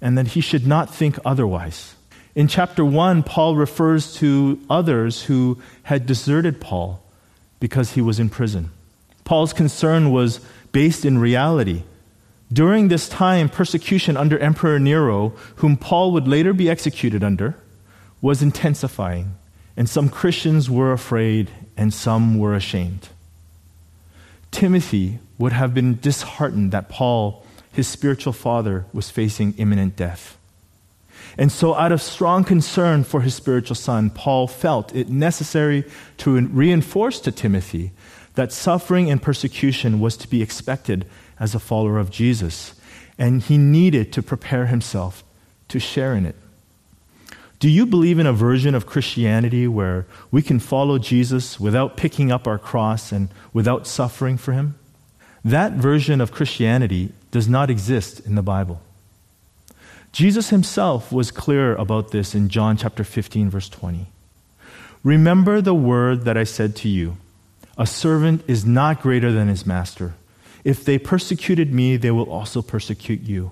and 0.00 0.16
that 0.16 0.28
he 0.28 0.40
should 0.40 0.66
not 0.66 0.94
think 0.94 1.18
otherwise. 1.24 1.94
In 2.34 2.48
chapter 2.48 2.84
1, 2.84 3.22
Paul 3.22 3.56
refers 3.56 4.14
to 4.16 4.60
others 4.68 5.24
who 5.24 5.60
had 5.84 6.06
deserted 6.06 6.60
Paul 6.60 7.02
because 7.60 7.92
he 7.92 8.00
was 8.00 8.18
in 8.18 8.28
prison. 8.28 8.70
Paul's 9.24 9.52
concern 9.52 10.10
was 10.10 10.40
based 10.72 11.04
in 11.04 11.18
reality, 11.18 11.84
During 12.52 12.86
this 12.86 13.08
time, 13.08 13.48
persecution 13.48 14.16
under 14.16 14.38
Emperor 14.38 14.78
Nero, 14.78 15.30
whom 15.56 15.76
Paul 15.76 16.12
would 16.12 16.28
later 16.28 16.52
be 16.52 16.70
executed 16.70 17.24
under, 17.24 17.56
was 18.20 18.42
intensifying, 18.42 19.34
and 19.76 19.88
some 19.88 20.08
Christians 20.08 20.70
were 20.70 20.92
afraid 20.92 21.50
and 21.76 21.92
some 21.92 22.38
were 22.38 22.54
ashamed. 22.54 23.08
Timothy 24.52 25.18
would 25.36 25.52
have 25.52 25.74
been 25.74 25.98
disheartened 25.98 26.70
that 26.70 26.88
Paul, 26.88 27.44
his 27.72 27.88
spiritual 27.88 28.32
father, 28.32 28.84
was 28.92 29.10
facing 29.10 29.54
imminent 29.56 29.96
death. 29.96 30.38
And 31.36 31.50
so, 31.50 31.74
out 31.74 31.92
of 31.92 32.00
strong 32.00 32.44
concern 32.44 33.04
for 33.04 33.20
his 33.20 33.34
spiritual 33.34 33.74
son, 33.74 34.10
Paul 34.10 34.46
felt 34.46 34.94
it 34.94 35.08
necessary 35.08 35.84
to 36.18 36.38
reinforce 36.46 37.20
to 37.20 37.32
Timothy 37.32 37.92
that 38.34 38.52
suffering 38.52 39.10
and 39.10 39.22
persecution 39.22 40.00
was 40.00 40.16
to 40.18 40.28
be 40.28 40.42
expected 40.42 41.06
as 41.38 41.54
a 41.54 41.60
follower 41.60 41.98
of 41.98 42.10
Jesus, 42.10 42.74
and 43.18 43.42
he 43.42 43.58
needed 43.58 44.12
to 44.12 44.22
prepare 44.22 44.66
himself 44.66 45.24
to 45.68 45.80
share 45.80 46.14
in 46.14 46.26
it. 46.26 46.36
Do 47.58 47.70
you 47.70 47.86
believe 47.86 48.18
in 48.18 48.26
a 48.26 48.32
version 48.32 48.74
of 48.74 48.86
Christianity 48.86 49.66
where 49.66 50.06
we 50.30 50.42
can 50.42 50.58
follow 50.58 50.98
Jesus 50.98 51.58
without 51.58 51.96
picking 51.96 52.30
up 52.30 52.46
our 52.46 52.58
cross 52.58 53.10
and 53.10 53.28
without 53.52 53.86
suffering 53.86 54.36
for 54.36 54.52
him? 54.52 54.74
That 55.44 55.72
version 55.72 56.20
of 56.20 56.32
Christianity 56.32 57.12
does 57.30 57.48
not 57.48 57.70
exist 57.70 58.20
in 58.20 58.34
the 58.34 58.42
Bible. 58.42 58.80
Jesus 60.14 60.50
himself 60.50 61.10
was 61.10 61.32
clear 61.32 61.74
about 61.74 62.12
this 62.12 62.36
in 62.36 62.48
John 62.48 62.76
chapter 62.76 63.02
15 63.02 63.50
verse 63.50 63.68
20. 63.68 64.06
Remember 65.02 65.60
the 65.60 65.74
word 65.74 66.24
that 66.24 66.36
I 66.36 66.44
said 66.44 66.76
to 66.76 66.88
you. 66.88 67.16
A 67.76 67.84
servant 67.84 68.44
is 68.46 68.64
not 68.64 69.02
greater 69.02 69.32
than 69.32 69.48
his 69.48 69.66
master. 69.66 70.14
If 70.62 70.84
they 70.84 70.98
persecuted 70.98 71.74
me, 71.74 71.96
they 71.96 72.12
will 72.12 72.30
also 72.30 72.62
persecute 72.62 73.22
you. 73.22 73.50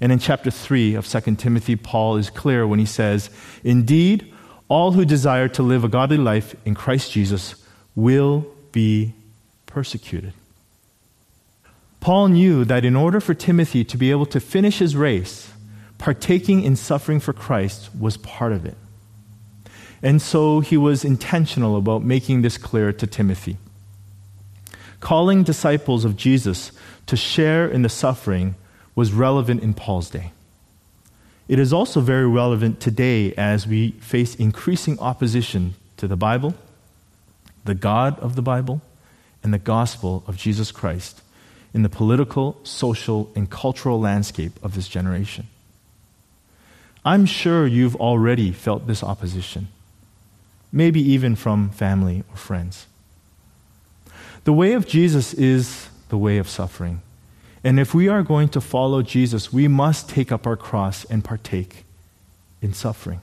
And 0.00 0.10
in 0.10 0.18
chapter 0.18 0.50
3 0.50 0.96
of 0.96 1.06
2 1.06 1.36
Timothy, 1.36 1.76
Paul 1.76 2.16
is 2.16 2.28
clear 2.28 2.66
when 2.66 2.80
he 2.80 2.84
says, 2.84 3.30
Indeed, 3.62 4.34
all 4.66 4.90
who 4.90 5.04
desire 5.04 5.46
to 5.50 5.62
live 5.62 5.84
a 5.84 5.88
godly 5.88 6.18
life 6.18 6.56
in 6.64 6.74
Christ 6.74 7.12
Jesus 7.12 7.54
will 7.94 8.44
be 8.72 9.14
persecuted. 9.66 10.32
Paul 12.02 12.26
knew 12.28 12.64
that 12.64 12.84
in 12.84 12.96
order 12.96 13.20
for 13.20 13.32
Timothy 13.32 13.84
to 13.84 13.96
be 13.96 14.10
able 14.10 14.26
to 14.26 14.40
finish 14.40 14.80
his 14.80 14.96
race, 14.96 15.52
partaking 15.98 16.64
in 16.64 16.74
suffering 16.74 17.20
for 17.20 17.32
Christ 17.32 17.90
was 17.96 18.16
part 18.16 18.50
of 18.50 18.66
it. 18.66 18.76
And 20.02 20.20
so 20.20 20.58
he 20.58 20.76
was 20.76 21.04
intentional 21.04 21.76
about 21.76 22.02
making 22.02 22.42
this 22.42 22.58
clear 22.58 22.92
to 22.92 23.06
Timothy. 23.06 23.56
Calling 24.98 25.44
disciples 25.44 26.04
of 26.04 26.16
Jesus 26.16 26.72
to 27.06 27.16
share 27.16 27.68
in 27.68 27.82
the 27.82 27.88
suffering 27.88 28.56
was 28.96 29.12
relevant 29.12 29.62
in 29.62 29.72
Paul's 29.72 30.10
day. 30.10 30.32
It 31.46 31.60
is 31.60 31.72
also 31.72 32.00
very 32.00 32.26
relevant 32.26 32.80
today 32.80 33.32
as 33.34 33.68
we 33.68 33.92
face 33.92 34.34
increasing 34.34 34.98
opposition 34.98 35.74
to 35.98 36.08
the 36.08 36.16
Bible, 36.16 36.54
the 37.64 37.76
God 37.76 38.18
of 38.18 38.34
the 38.34 38.42
Bible, 38.42 38.82
and 39.44 39.54
the 39.54 39.58
gospel 39.60 40.24
of 40.26 40.36
Jesus 40.36 40.72
Christ 40.72 41.22
in 41.74 41.82
the 41.82 41.88
political, 41.88 42.58
social, 42.64 43.30
and 43.34 43.50
cultural 43.50 44.00
landscape 44.00 44.52
of 44.62 44.74
this 44.74 44.88
generation. 44.88 45.46
I'm 47.04 47.26
sure 47.26 47.66
you've 47.66 47.96
already 47.96 48.52
felt 48.52 48.86
this 48.86 49.02
opposition, 49.02 49.68
maybe 50.70 51.00
even 51.00 51.34
from 51.34 51.70
family 51.70 52.24
or 52.30 52.36
friends. 52.36 52.86
The 54.44 54.52
way 54.52 54.72
of 54.74 54.86
Jesus 54.86 55.34
is 55.34 55.88
the 56.08 56.18
way 56.18 56.38
of 56.38 56.48
suffering. 56.48 57.00
And 57.64 57.78
if 57.78 57.94
we 57.94 58.08
are 58.08 58.22
going 58.22 58.48
to 58.50 58.60
follow 58.60 59.02
Jesus, 59.02 59.52
we 59.52 59.68
must 59.68 60.08
take 60.08 60.32
up 60.32 60.46
our 60.46 60.56
cross 60.56 61.04
and 61.04 61.24
partake 61.24 61.84
in 62.60 62.72
suffering. 62.72 63.20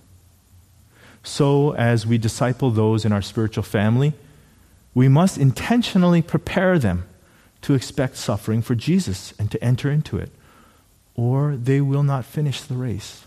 So, 1.23 1.73
as 1.75 2.07
we 2.07 2.17
disciple 2.17 2.71
those 2.71 3.03
in 3.03 3.12
our 3.12 3.21
spiritual 3.21 3.63
family, 3.63 4.13
we 4.93 5.07
must 5.09 5.38
intentionally 5.38 6.21
prepare 6.21 6.79
them 6.79 7.03
to 7.62 7.74
expect 7.74 8.17
suffering 8.17 8.62
for 8.62 8.76
Jesus 8.76 9.34
and 9.39 9.52
to 9.52 9.63
enter 9.63 9.91
into 9.91 10.17
it, 10.17 10.32
or 11.15 11.56
they 11.56 11.82
will 11.82 12.04
not 12.04 12.26
finish 12.26 12.62
the 12.62 12.76
race. 12.76 13.26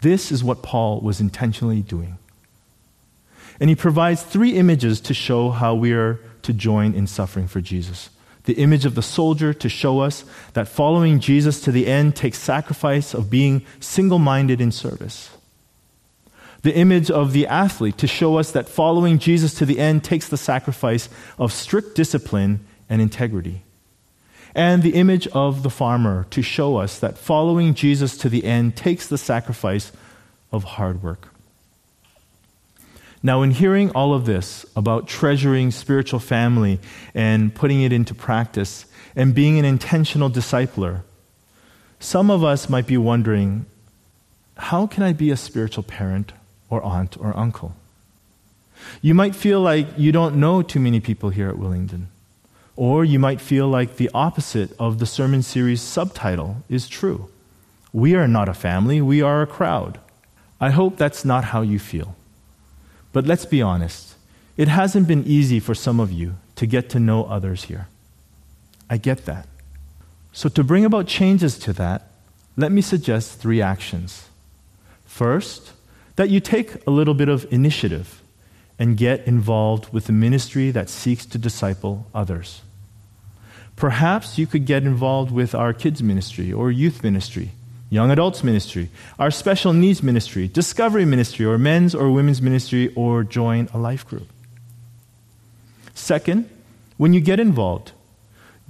This 0.00 0.32
is 0.32 0.42
what 0.42 0.62
Paul 0.62 1.00
was 1.00 1.20
intentionally 1.20 1.80
doing. 1.80 2.18
And 3.60 3.70
he 3.70 3.76
provides 3.76 4.22
three 4.22 4.54
images 4.54 5.00
to 5.02 5.14
show 5.14 5.50
how 5.50 5.74
we 5.74 5.92
are 5.92 6.18
to 6.42 6.52
join 6.52 6.94
in 6.94 7.06
suffering 7.06 7.46
for 7.46 7.60
Jesus. 7.60 8.10
The 8.44 8.54
image 8.54 8.84
of 8.84 8.96
the 8.96 9.02
soldier 9.02 9.54
to 9.54 9.68
show 9.68 10.00
us 10.00 10.24
that 10.54 10.66
following 10.66 11.20
Jesus 11.20 11.60
to 11.60 11.70
the 11.70 11.86
end 11.86 12.16
takes 12.16 12.38
sacrifice 12.38 13.14
of 13.14 13.30
being 13.30 13.64
single 13.78 14.18
minded 14.18 14.60
in 14.60 14.72
service. 14.72 15.30
The 16.62 16.74
image 16.74 17.10
of 17.10 17.32
the 17.32 17.46
athlete 17.46 17.98
to 17.98 18.08
show 18.08 18.38
us 18.38 18.50
that 18.52 18.68
following 18.68 19.18
Jesus 19.18 19.54
to 19.54 19.66
the 19.66 19.78
end 19.78 20.02
takes 20.02 20.28
the 20.28 20.36
sacrifice 20.36 21.08
of 21.38 21.52
strict 21.52 21.94
discipline 21.94 22.64
and 22.92 23.00
integrity 23.00 23.62
and 24.54 24.82
the 24.82 24.94
image 24.94 25.26
of 25.28 25.62
the 25.62 25.70
farmer 25.70 26.26
to 26.28 26.42
show 26.42 26.76
us 26.76 26.98
that 26.98 27.16
following 27.16 27.72
Jesus 27.72 28.18
to 28.18 28.28
the 28.28 28.44
end 28.44 28.76
takes 28.76 29.06
the 29.06 29.16
sacrifice 29.16 29.92
of 30.52 30.64
hard 30.64 31.02
work. 31.02 31.28
Now, 33.22 33.40
in 33.40 33.52
hearing 33.52 33.90
all 33.92 34.12
of 34.12 34.26
this 34.26 34.66
about 34.76 35.08
treasuring 35.08 35.70
spiritual 35.70 36.20
family 36.20 36.80
and 37.14 37.54
putting 37.54 37.80
it 37.80 37.94
into 37.94 38.14
practice 38.14 38.84
and 39.16 39.34
being 39.34 39.58
an 39.58 39.64
intentional 39.64 40.28
discipler, 40.28 41.00
some 41.98 42.30
of 42.30 42.44
us 42.44 42.68
might 42.68 42.86
be 42.86 42.98
wondering 42.98 43.64
how 44.58 44.86
can 44.86 45.02
I 45.02 45.14
be 45.14 45.30
a 45.30 45.36
spiritual 45.36 45.82
parent 45.82 46.32
or 46.68 46.82
aunt 46.82 47.16
or 47.18 47.34
uncle? 47.34 47.74
You 49.00 49.14
might 49.14 49.34
feel 49.34 49.62
like 49.62 49.86
you 49.96 50.12
don't 50.12 50.36
know 50.36 50.60
too 50.60 50.80
many 50.80 51.00
people 51.00 51.30
here 51.30 51.48
at 51.48 51.56
Willingdon. 51.56 52.08
Or 52.76 53.04
you 53.04 53.18
might 53.18 53.40
feel 53.40 53.68
like 53.68 53.96
the 53.96 54.10
opposite 54.14 54.72
of 54.78 54.98
the 54.98 55.06
sermon 55.06 55.42
series 55.42 55.82
subtitle 55.82 56.62
is 56.68 56.88
true. 56.88 57.28
We 57.92 58.14
are 58.14 58.28
not 58.28 58.48
a 58.48 58.54
family, 58.54 59.00
we 59.02 59.20
are 59.20 59.42
a 59.42 59.46
crowd. 59.46 60.00
I 60.60 60.70
hope 60.70 60.96
that's 60.96 61.24
not 61.24 61.44
how 61.44 61.62
you 61.62 61.78
feel. 61.78 62.16
But 63.12 63.26
let's 63.26 63.44
be 63.44 63.60
honest, 63.60 64.14
it 64.56 64.68
hasn't 64.68 65.08
been 65.08 65.24
easy 65.24 65.60
for 65.60 65.74
some 65.74 66.00
of 66.00 66.10
you 66.10 66.36
to 66.56 66.66
get 66.66 66.88
to 66.90 67.00
know 67.00 67.24
others 67.24 67.64
here. 67.64 67.88
I 68.88 68.96
get 68.96 69.26
that. 69.26 69.46
So, 70.32 70.48
to 70.48 70.64
bring 70.64 70.84
about 70.84 71.06
changes 71.06 71.58
to 71.60 71.74
that, 71.74 72.10
let 72.56 72.72
me 72.72 72.80
suggest 72.80 73.38
three 73.38 73.60
actions. 73.60 74.28
First, 75.04 75.72
that 76.16 76.30
you 76.30 76.40
take 76.40 76.86
a 76.86 76.90
little 76.90 77.14
bit 77.14 77.28
of 77.28 77.50
initiative 77.52 78.21
and 78.82 78.96
get 78.96 79.24
involved 79.28 79.92
with 79.92 80.06
the 80.06 80.12
ministry 80.12 80.72
that 80.72 80.88
seeks 80.88 81.24
to 81.24 81.38
disciple 81.38 82.04
others. 82.12 82.62
Perhaps 83.76 84.38
you 84.38 84.44
could 84.44 84.66
get 84.66 84.82
involved 84.82 85.30
with 85.30 85.54
our 85.54 85.72
kids' 85.72 86.02
ministry 86.02 86.52
or 86.52 86.68
youth 86.72 87.04
ministry, 87.04 87.52
young 87.90 88.10
adults 88.10 88.42
ministry, 88.42 88.88
our 89.20 89.30
special 89.30 89.72
needs 89.72 90.02
ministry, 90.02 90.48
discovery 90.48 91.04
ministry, 91.04 91.46
or 91.46 91.58
men's 91.58 91.94
or 91.94 92.10
women's 92.10 92.42
ministry, 92.42 92.92
or 92.96 93.22
join 93.22 93.68
a 93.72 93.78
life 93.78 94.04
group. 94.04 94.26
Second, 95.94 96.50
when 96.96 97.12
you 97.12 97.20
get 97.20 97.38
involved, 97.38 97.92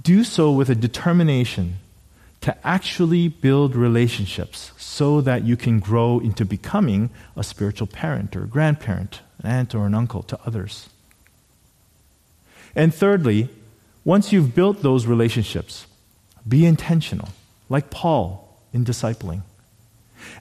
do 0.03 0.23
so 0.23 0.51
with 0.51 0.69
a 0.69 0.75
determination 0.75 1.79
to 2.43 2.67
actually 2.67 3.29
build 3.29 3.73
relationships 3.73 4.71
so 4.77 5.21
that 5.21 5.45
you 5.45 5.55
can 5.55 5.79
grow 5.79 6.19
into 6.19 6.43
becoming 6.43 7.09
a 7.37 7.43
spiritual 7.43 7.87
parent 7.87 8.35
or 8.35 8.43
a 8.43 8.47
grandparent 8.47 9.21
an 9.39 9.49
aunt 9.49 9.73
or 9.73 9.85
an 9.85 9.93
uncle 9.93 10.23
to 10.23 10.39
others. 10.45 10.89
And 12.75 12.93
thirdly, 12.93 13.49
once 14.03 14.33
you've 14.33 14.53
built 14.55 14.81
those 14.81 15.05
relationships, 15.05 15.85
be 16.47 16.65
intentional, 16.65 17.29
like 17.69 17.89
Paul 17.89 18.59
in 18.73 18.83
discipling. 18.83 19.43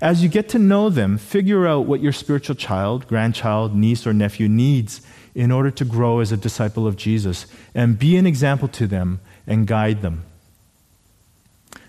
As 0.00 0.22
you 0.22 0.28
get 0.28 0.48
to 0.50 0.58
know 0.58 0.88
them, 0.88 1.18
figure 1.18 1.68
out 1.68 1.86
what 1.86 2.00
your 2.00 2.12
spiritual 2.12 2.56
child, 2.56 3.06
grandchild, 3.06 3.76
niece, 3.76 4.06
or 4.06 4.12
nephew 4.12 4.48
needs 4.48 5.02
in 5.34 5.52
order 5.52 5.70
to 5.70 5.84
grow 5.84 6.18
as 6.18 6.32
a 6.32 6.36
disciple 6.36 6.86
of 6.86 6.96
Jesus, 6.96 7.46
and 7.74 7.98
be 7.98 8.16
an 8.16 8.26
example 8.26 8.68
to 8.68 8.86
them 8.86 9.20
and 9.46 9.66
guide 9.66 10.02
them. 10.02 10.24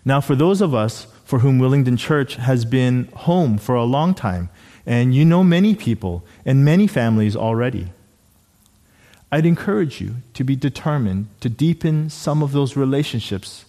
Now, 0.05 0.19
for 0.21 0.35
those 0.35 0.61
of 0.61 0.73
us 0.73 1.07
for 1.23 1.39
whom 1.39 1.59
Willingdon 1.59 1.97
Church 1.97 2.35
has 2.35 2.65
been 2.65 3.09
home 3.15 3.57
for 3.57 3.75
a 3.75 3.83
long 3.85 4.13
time, 4.13 4.49
and 4.85 5.15
you 5.15 5.23
know 5.23 5.43
many 5.43 5.75
people 5.75 6.23
and 6.45 6.65
many 6.65 6.87
families 6.87 7.35
already. 7.35 7.87
I'd 9.31 9.45
encourage 9.45 9.99
you 9.99 10.17
to 10.35 10.43
be 10.43 10.55
determined 10.55 11.27
to 11.39 11.49
deepen 11.49 12.09
some 12.09 12.43
of 12.43 12.51
those 12.51 12.75
relationships 12.75 13.65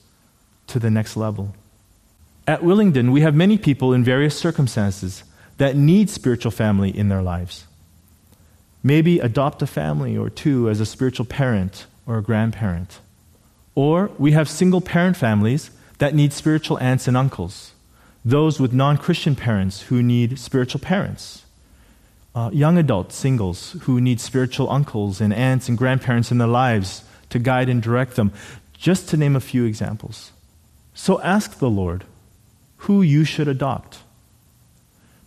to 0.66 0.78
the 0.78 0.90
next 0.90 1.16
level. 1.16 1.54
At 2.46 2.60
Willingdon, 2.60 3.12
we 3.12 3.22
have 3.22 3.34
many 3.34 3.56
people 3.56 3.94
in 3.94 4.04
various 4.04 4.38
circumstances 4.38 5.24
that 5.56 5.76
need 5.76 6.10
spiritual 6.10 6.50
family 6.50 6.90
in 6.90 7.08
their 7.08 7.22
lives. 7.22 7.64
Maybe 8.82 9.20
adopt 9.20 9.62
a 9.62 9.66
family 9.66 10.18
or 10.18 10.28
two 10.28 10.68
as 10.68 10.80
a 10.80 10.86
spiritual 10.86 11.24
parent 11.24 11.86
or 12.06 12.18
a 12.18 12.22
grandparent. 12.22 13.00
Or 13.74 14.10
we 14.18 14.32
have 14.32 14.50
single 14.50 14.82
parent 14.82 15.16
families 15.16 15.70
that 15.98 16.14
need 16.14 16.33
spiritual 16.33 16.78
aunts 16.78 17.09
and 17.09 17.16
uncles, 17.16 17.72
those 18.24 18.59
with 18.59 18.72
non 18.72 18.96
Christian 18.96 19.37
parents 19.37 19.83
who 19.83 20.02
need 20.02 20.38
spiritual 20.38 20.80
parents, 20.80 21.44
uh, 22.35 22.50
young 22.52 22.78
adults, 22.78 23.14
singles 23.14 23.76
who 23.83 24.00
need 24.00 24.20
spiritual 24.20 24.70
uncles 24.70 25.20
and 25.20 25.33
aunts 25.33 25.68
and 25.68 25.78
grandparents 25.78 26.33
in 26.33 26.38
their 26.38 26.48
lives 26.48 27.04
to 27.30 27.38
guide 27.38 27.68
and 27.68 27.83
direct 27.83 28.16
them, 28.16 28.33
just 28.72 29.09
to 29.09 29.16
name 29.16 29.37
a 29.37 29.40
few 29.40 29.64
examples. 29.64 30.33
So 30.94 31.20
ask 31.22 31.59
the 31.59 31.70
Lord 31.70 32.04
who 32.78 33.02
you 33.02 33.24
should 33.24 33.48
adopt. 33.48 33.98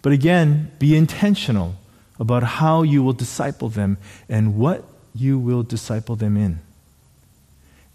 But 0.01 0.13
again, 0.13 0.71
be 0.79 0.95
intentional 0.95 1.75
about 2.19 2.43
how 2.43 2.83
you 2.83 3.03
will 3.03 3.13
disciple 3.13 3.69
them 3.69 3.97
and 4.29 4.55
what 4.55 4.83
you 5.13 5.39
will 5.39 5.63
disciple 5.63 6.15
them 6.15 6.37
in. 6.37 6.59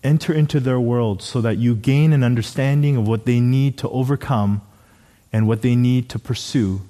Enter 0.02 0.32
into 0.32 0.60
their 0.60 0.80
world 0.80 1.22
so 1.22 1.40
that 1.40 1.58
you 1.58 1.74
gain 1.74 2.12
an 2.12 2.24
understanding 2.24 2.96
of 2.96 3.06
what 3.06 3.24
they 3.24 3.40
need 3.40 3.78
to 3.78 3.88
overcome 3.90 4.62
and 5.32 5.46
what 5.46 5.62
they 5.62 5.76
need 5.76 6.08
to 6.10 6.18
pursue 6.18 6.82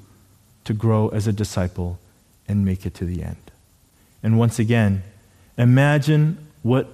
to 0.64 0.72
grow 0.72 1.08
as 1.08 1.26
a 1.26 1.32
disciple 1.32 1.98
and 2.48 2.64
make 2.64 2.86
it 2.86 2.94
to 2.94 3.04
the 3.04 3.22
end. 3.22 3.50
And 4.22 4.38
once 4.38 4.58
again, 4.58 5.02
imagine 5.58 6.38
what 6.62 6.88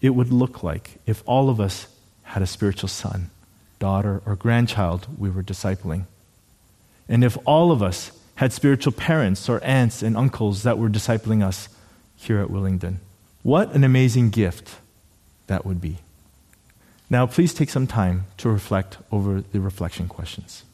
it 0.00 0.10
would 0.10 0.32
look 0.32 0.62
like 0.62 0.98
if 1.06 1.22
all 1.26 1.48
of 1.48 1.60
us 1.60 1.88
had 2.22 2.42
a 2.42 2.46
spiritual 2.46 2.88
son, 2.88 3.30
daughter, 3.78 4.22
or 4.26 4.36
grandchild 4.36 5.06
we 5.18 5.30
were 5.30 5.42
discipling. 5.42 6.04
And 7.08 7.24
if 7.24 7.36
all 7.44 7.72
of 7.72 7.82
us 7.82 8.12
had 8.36 8.52
spiritual 8.52 8.92
parents 8.92 9.48
or 9.48 9.62
aunts 9.64 10.02
and 10.02 10.16
uncles 10.16 10.62
that 10.62 10.78
were 10.78 10.88
discipling 10.88 11.42
us 11.42 11.68
here 12.16 12.38
at 12.38 12.48
Willingdon. 12.48 12.98
What 13.42 13.72
an 13.74 13.84
amazing 13.84 14.30
gift 14.30 14.76
that 15.46 15.64
would 15.64 15.80
be. 15.80 15.98
Now, 17.08 17.26
please 17.26 17.54
take 17.54 17.70
some 17.70 17.86
time 17.86 18.26
to 18.38 18.48
reflect 18.48 18.98
over 19.12 19.40
the 19.40 19.60
reflection 19.60 20.08
questions. 20.08 20.64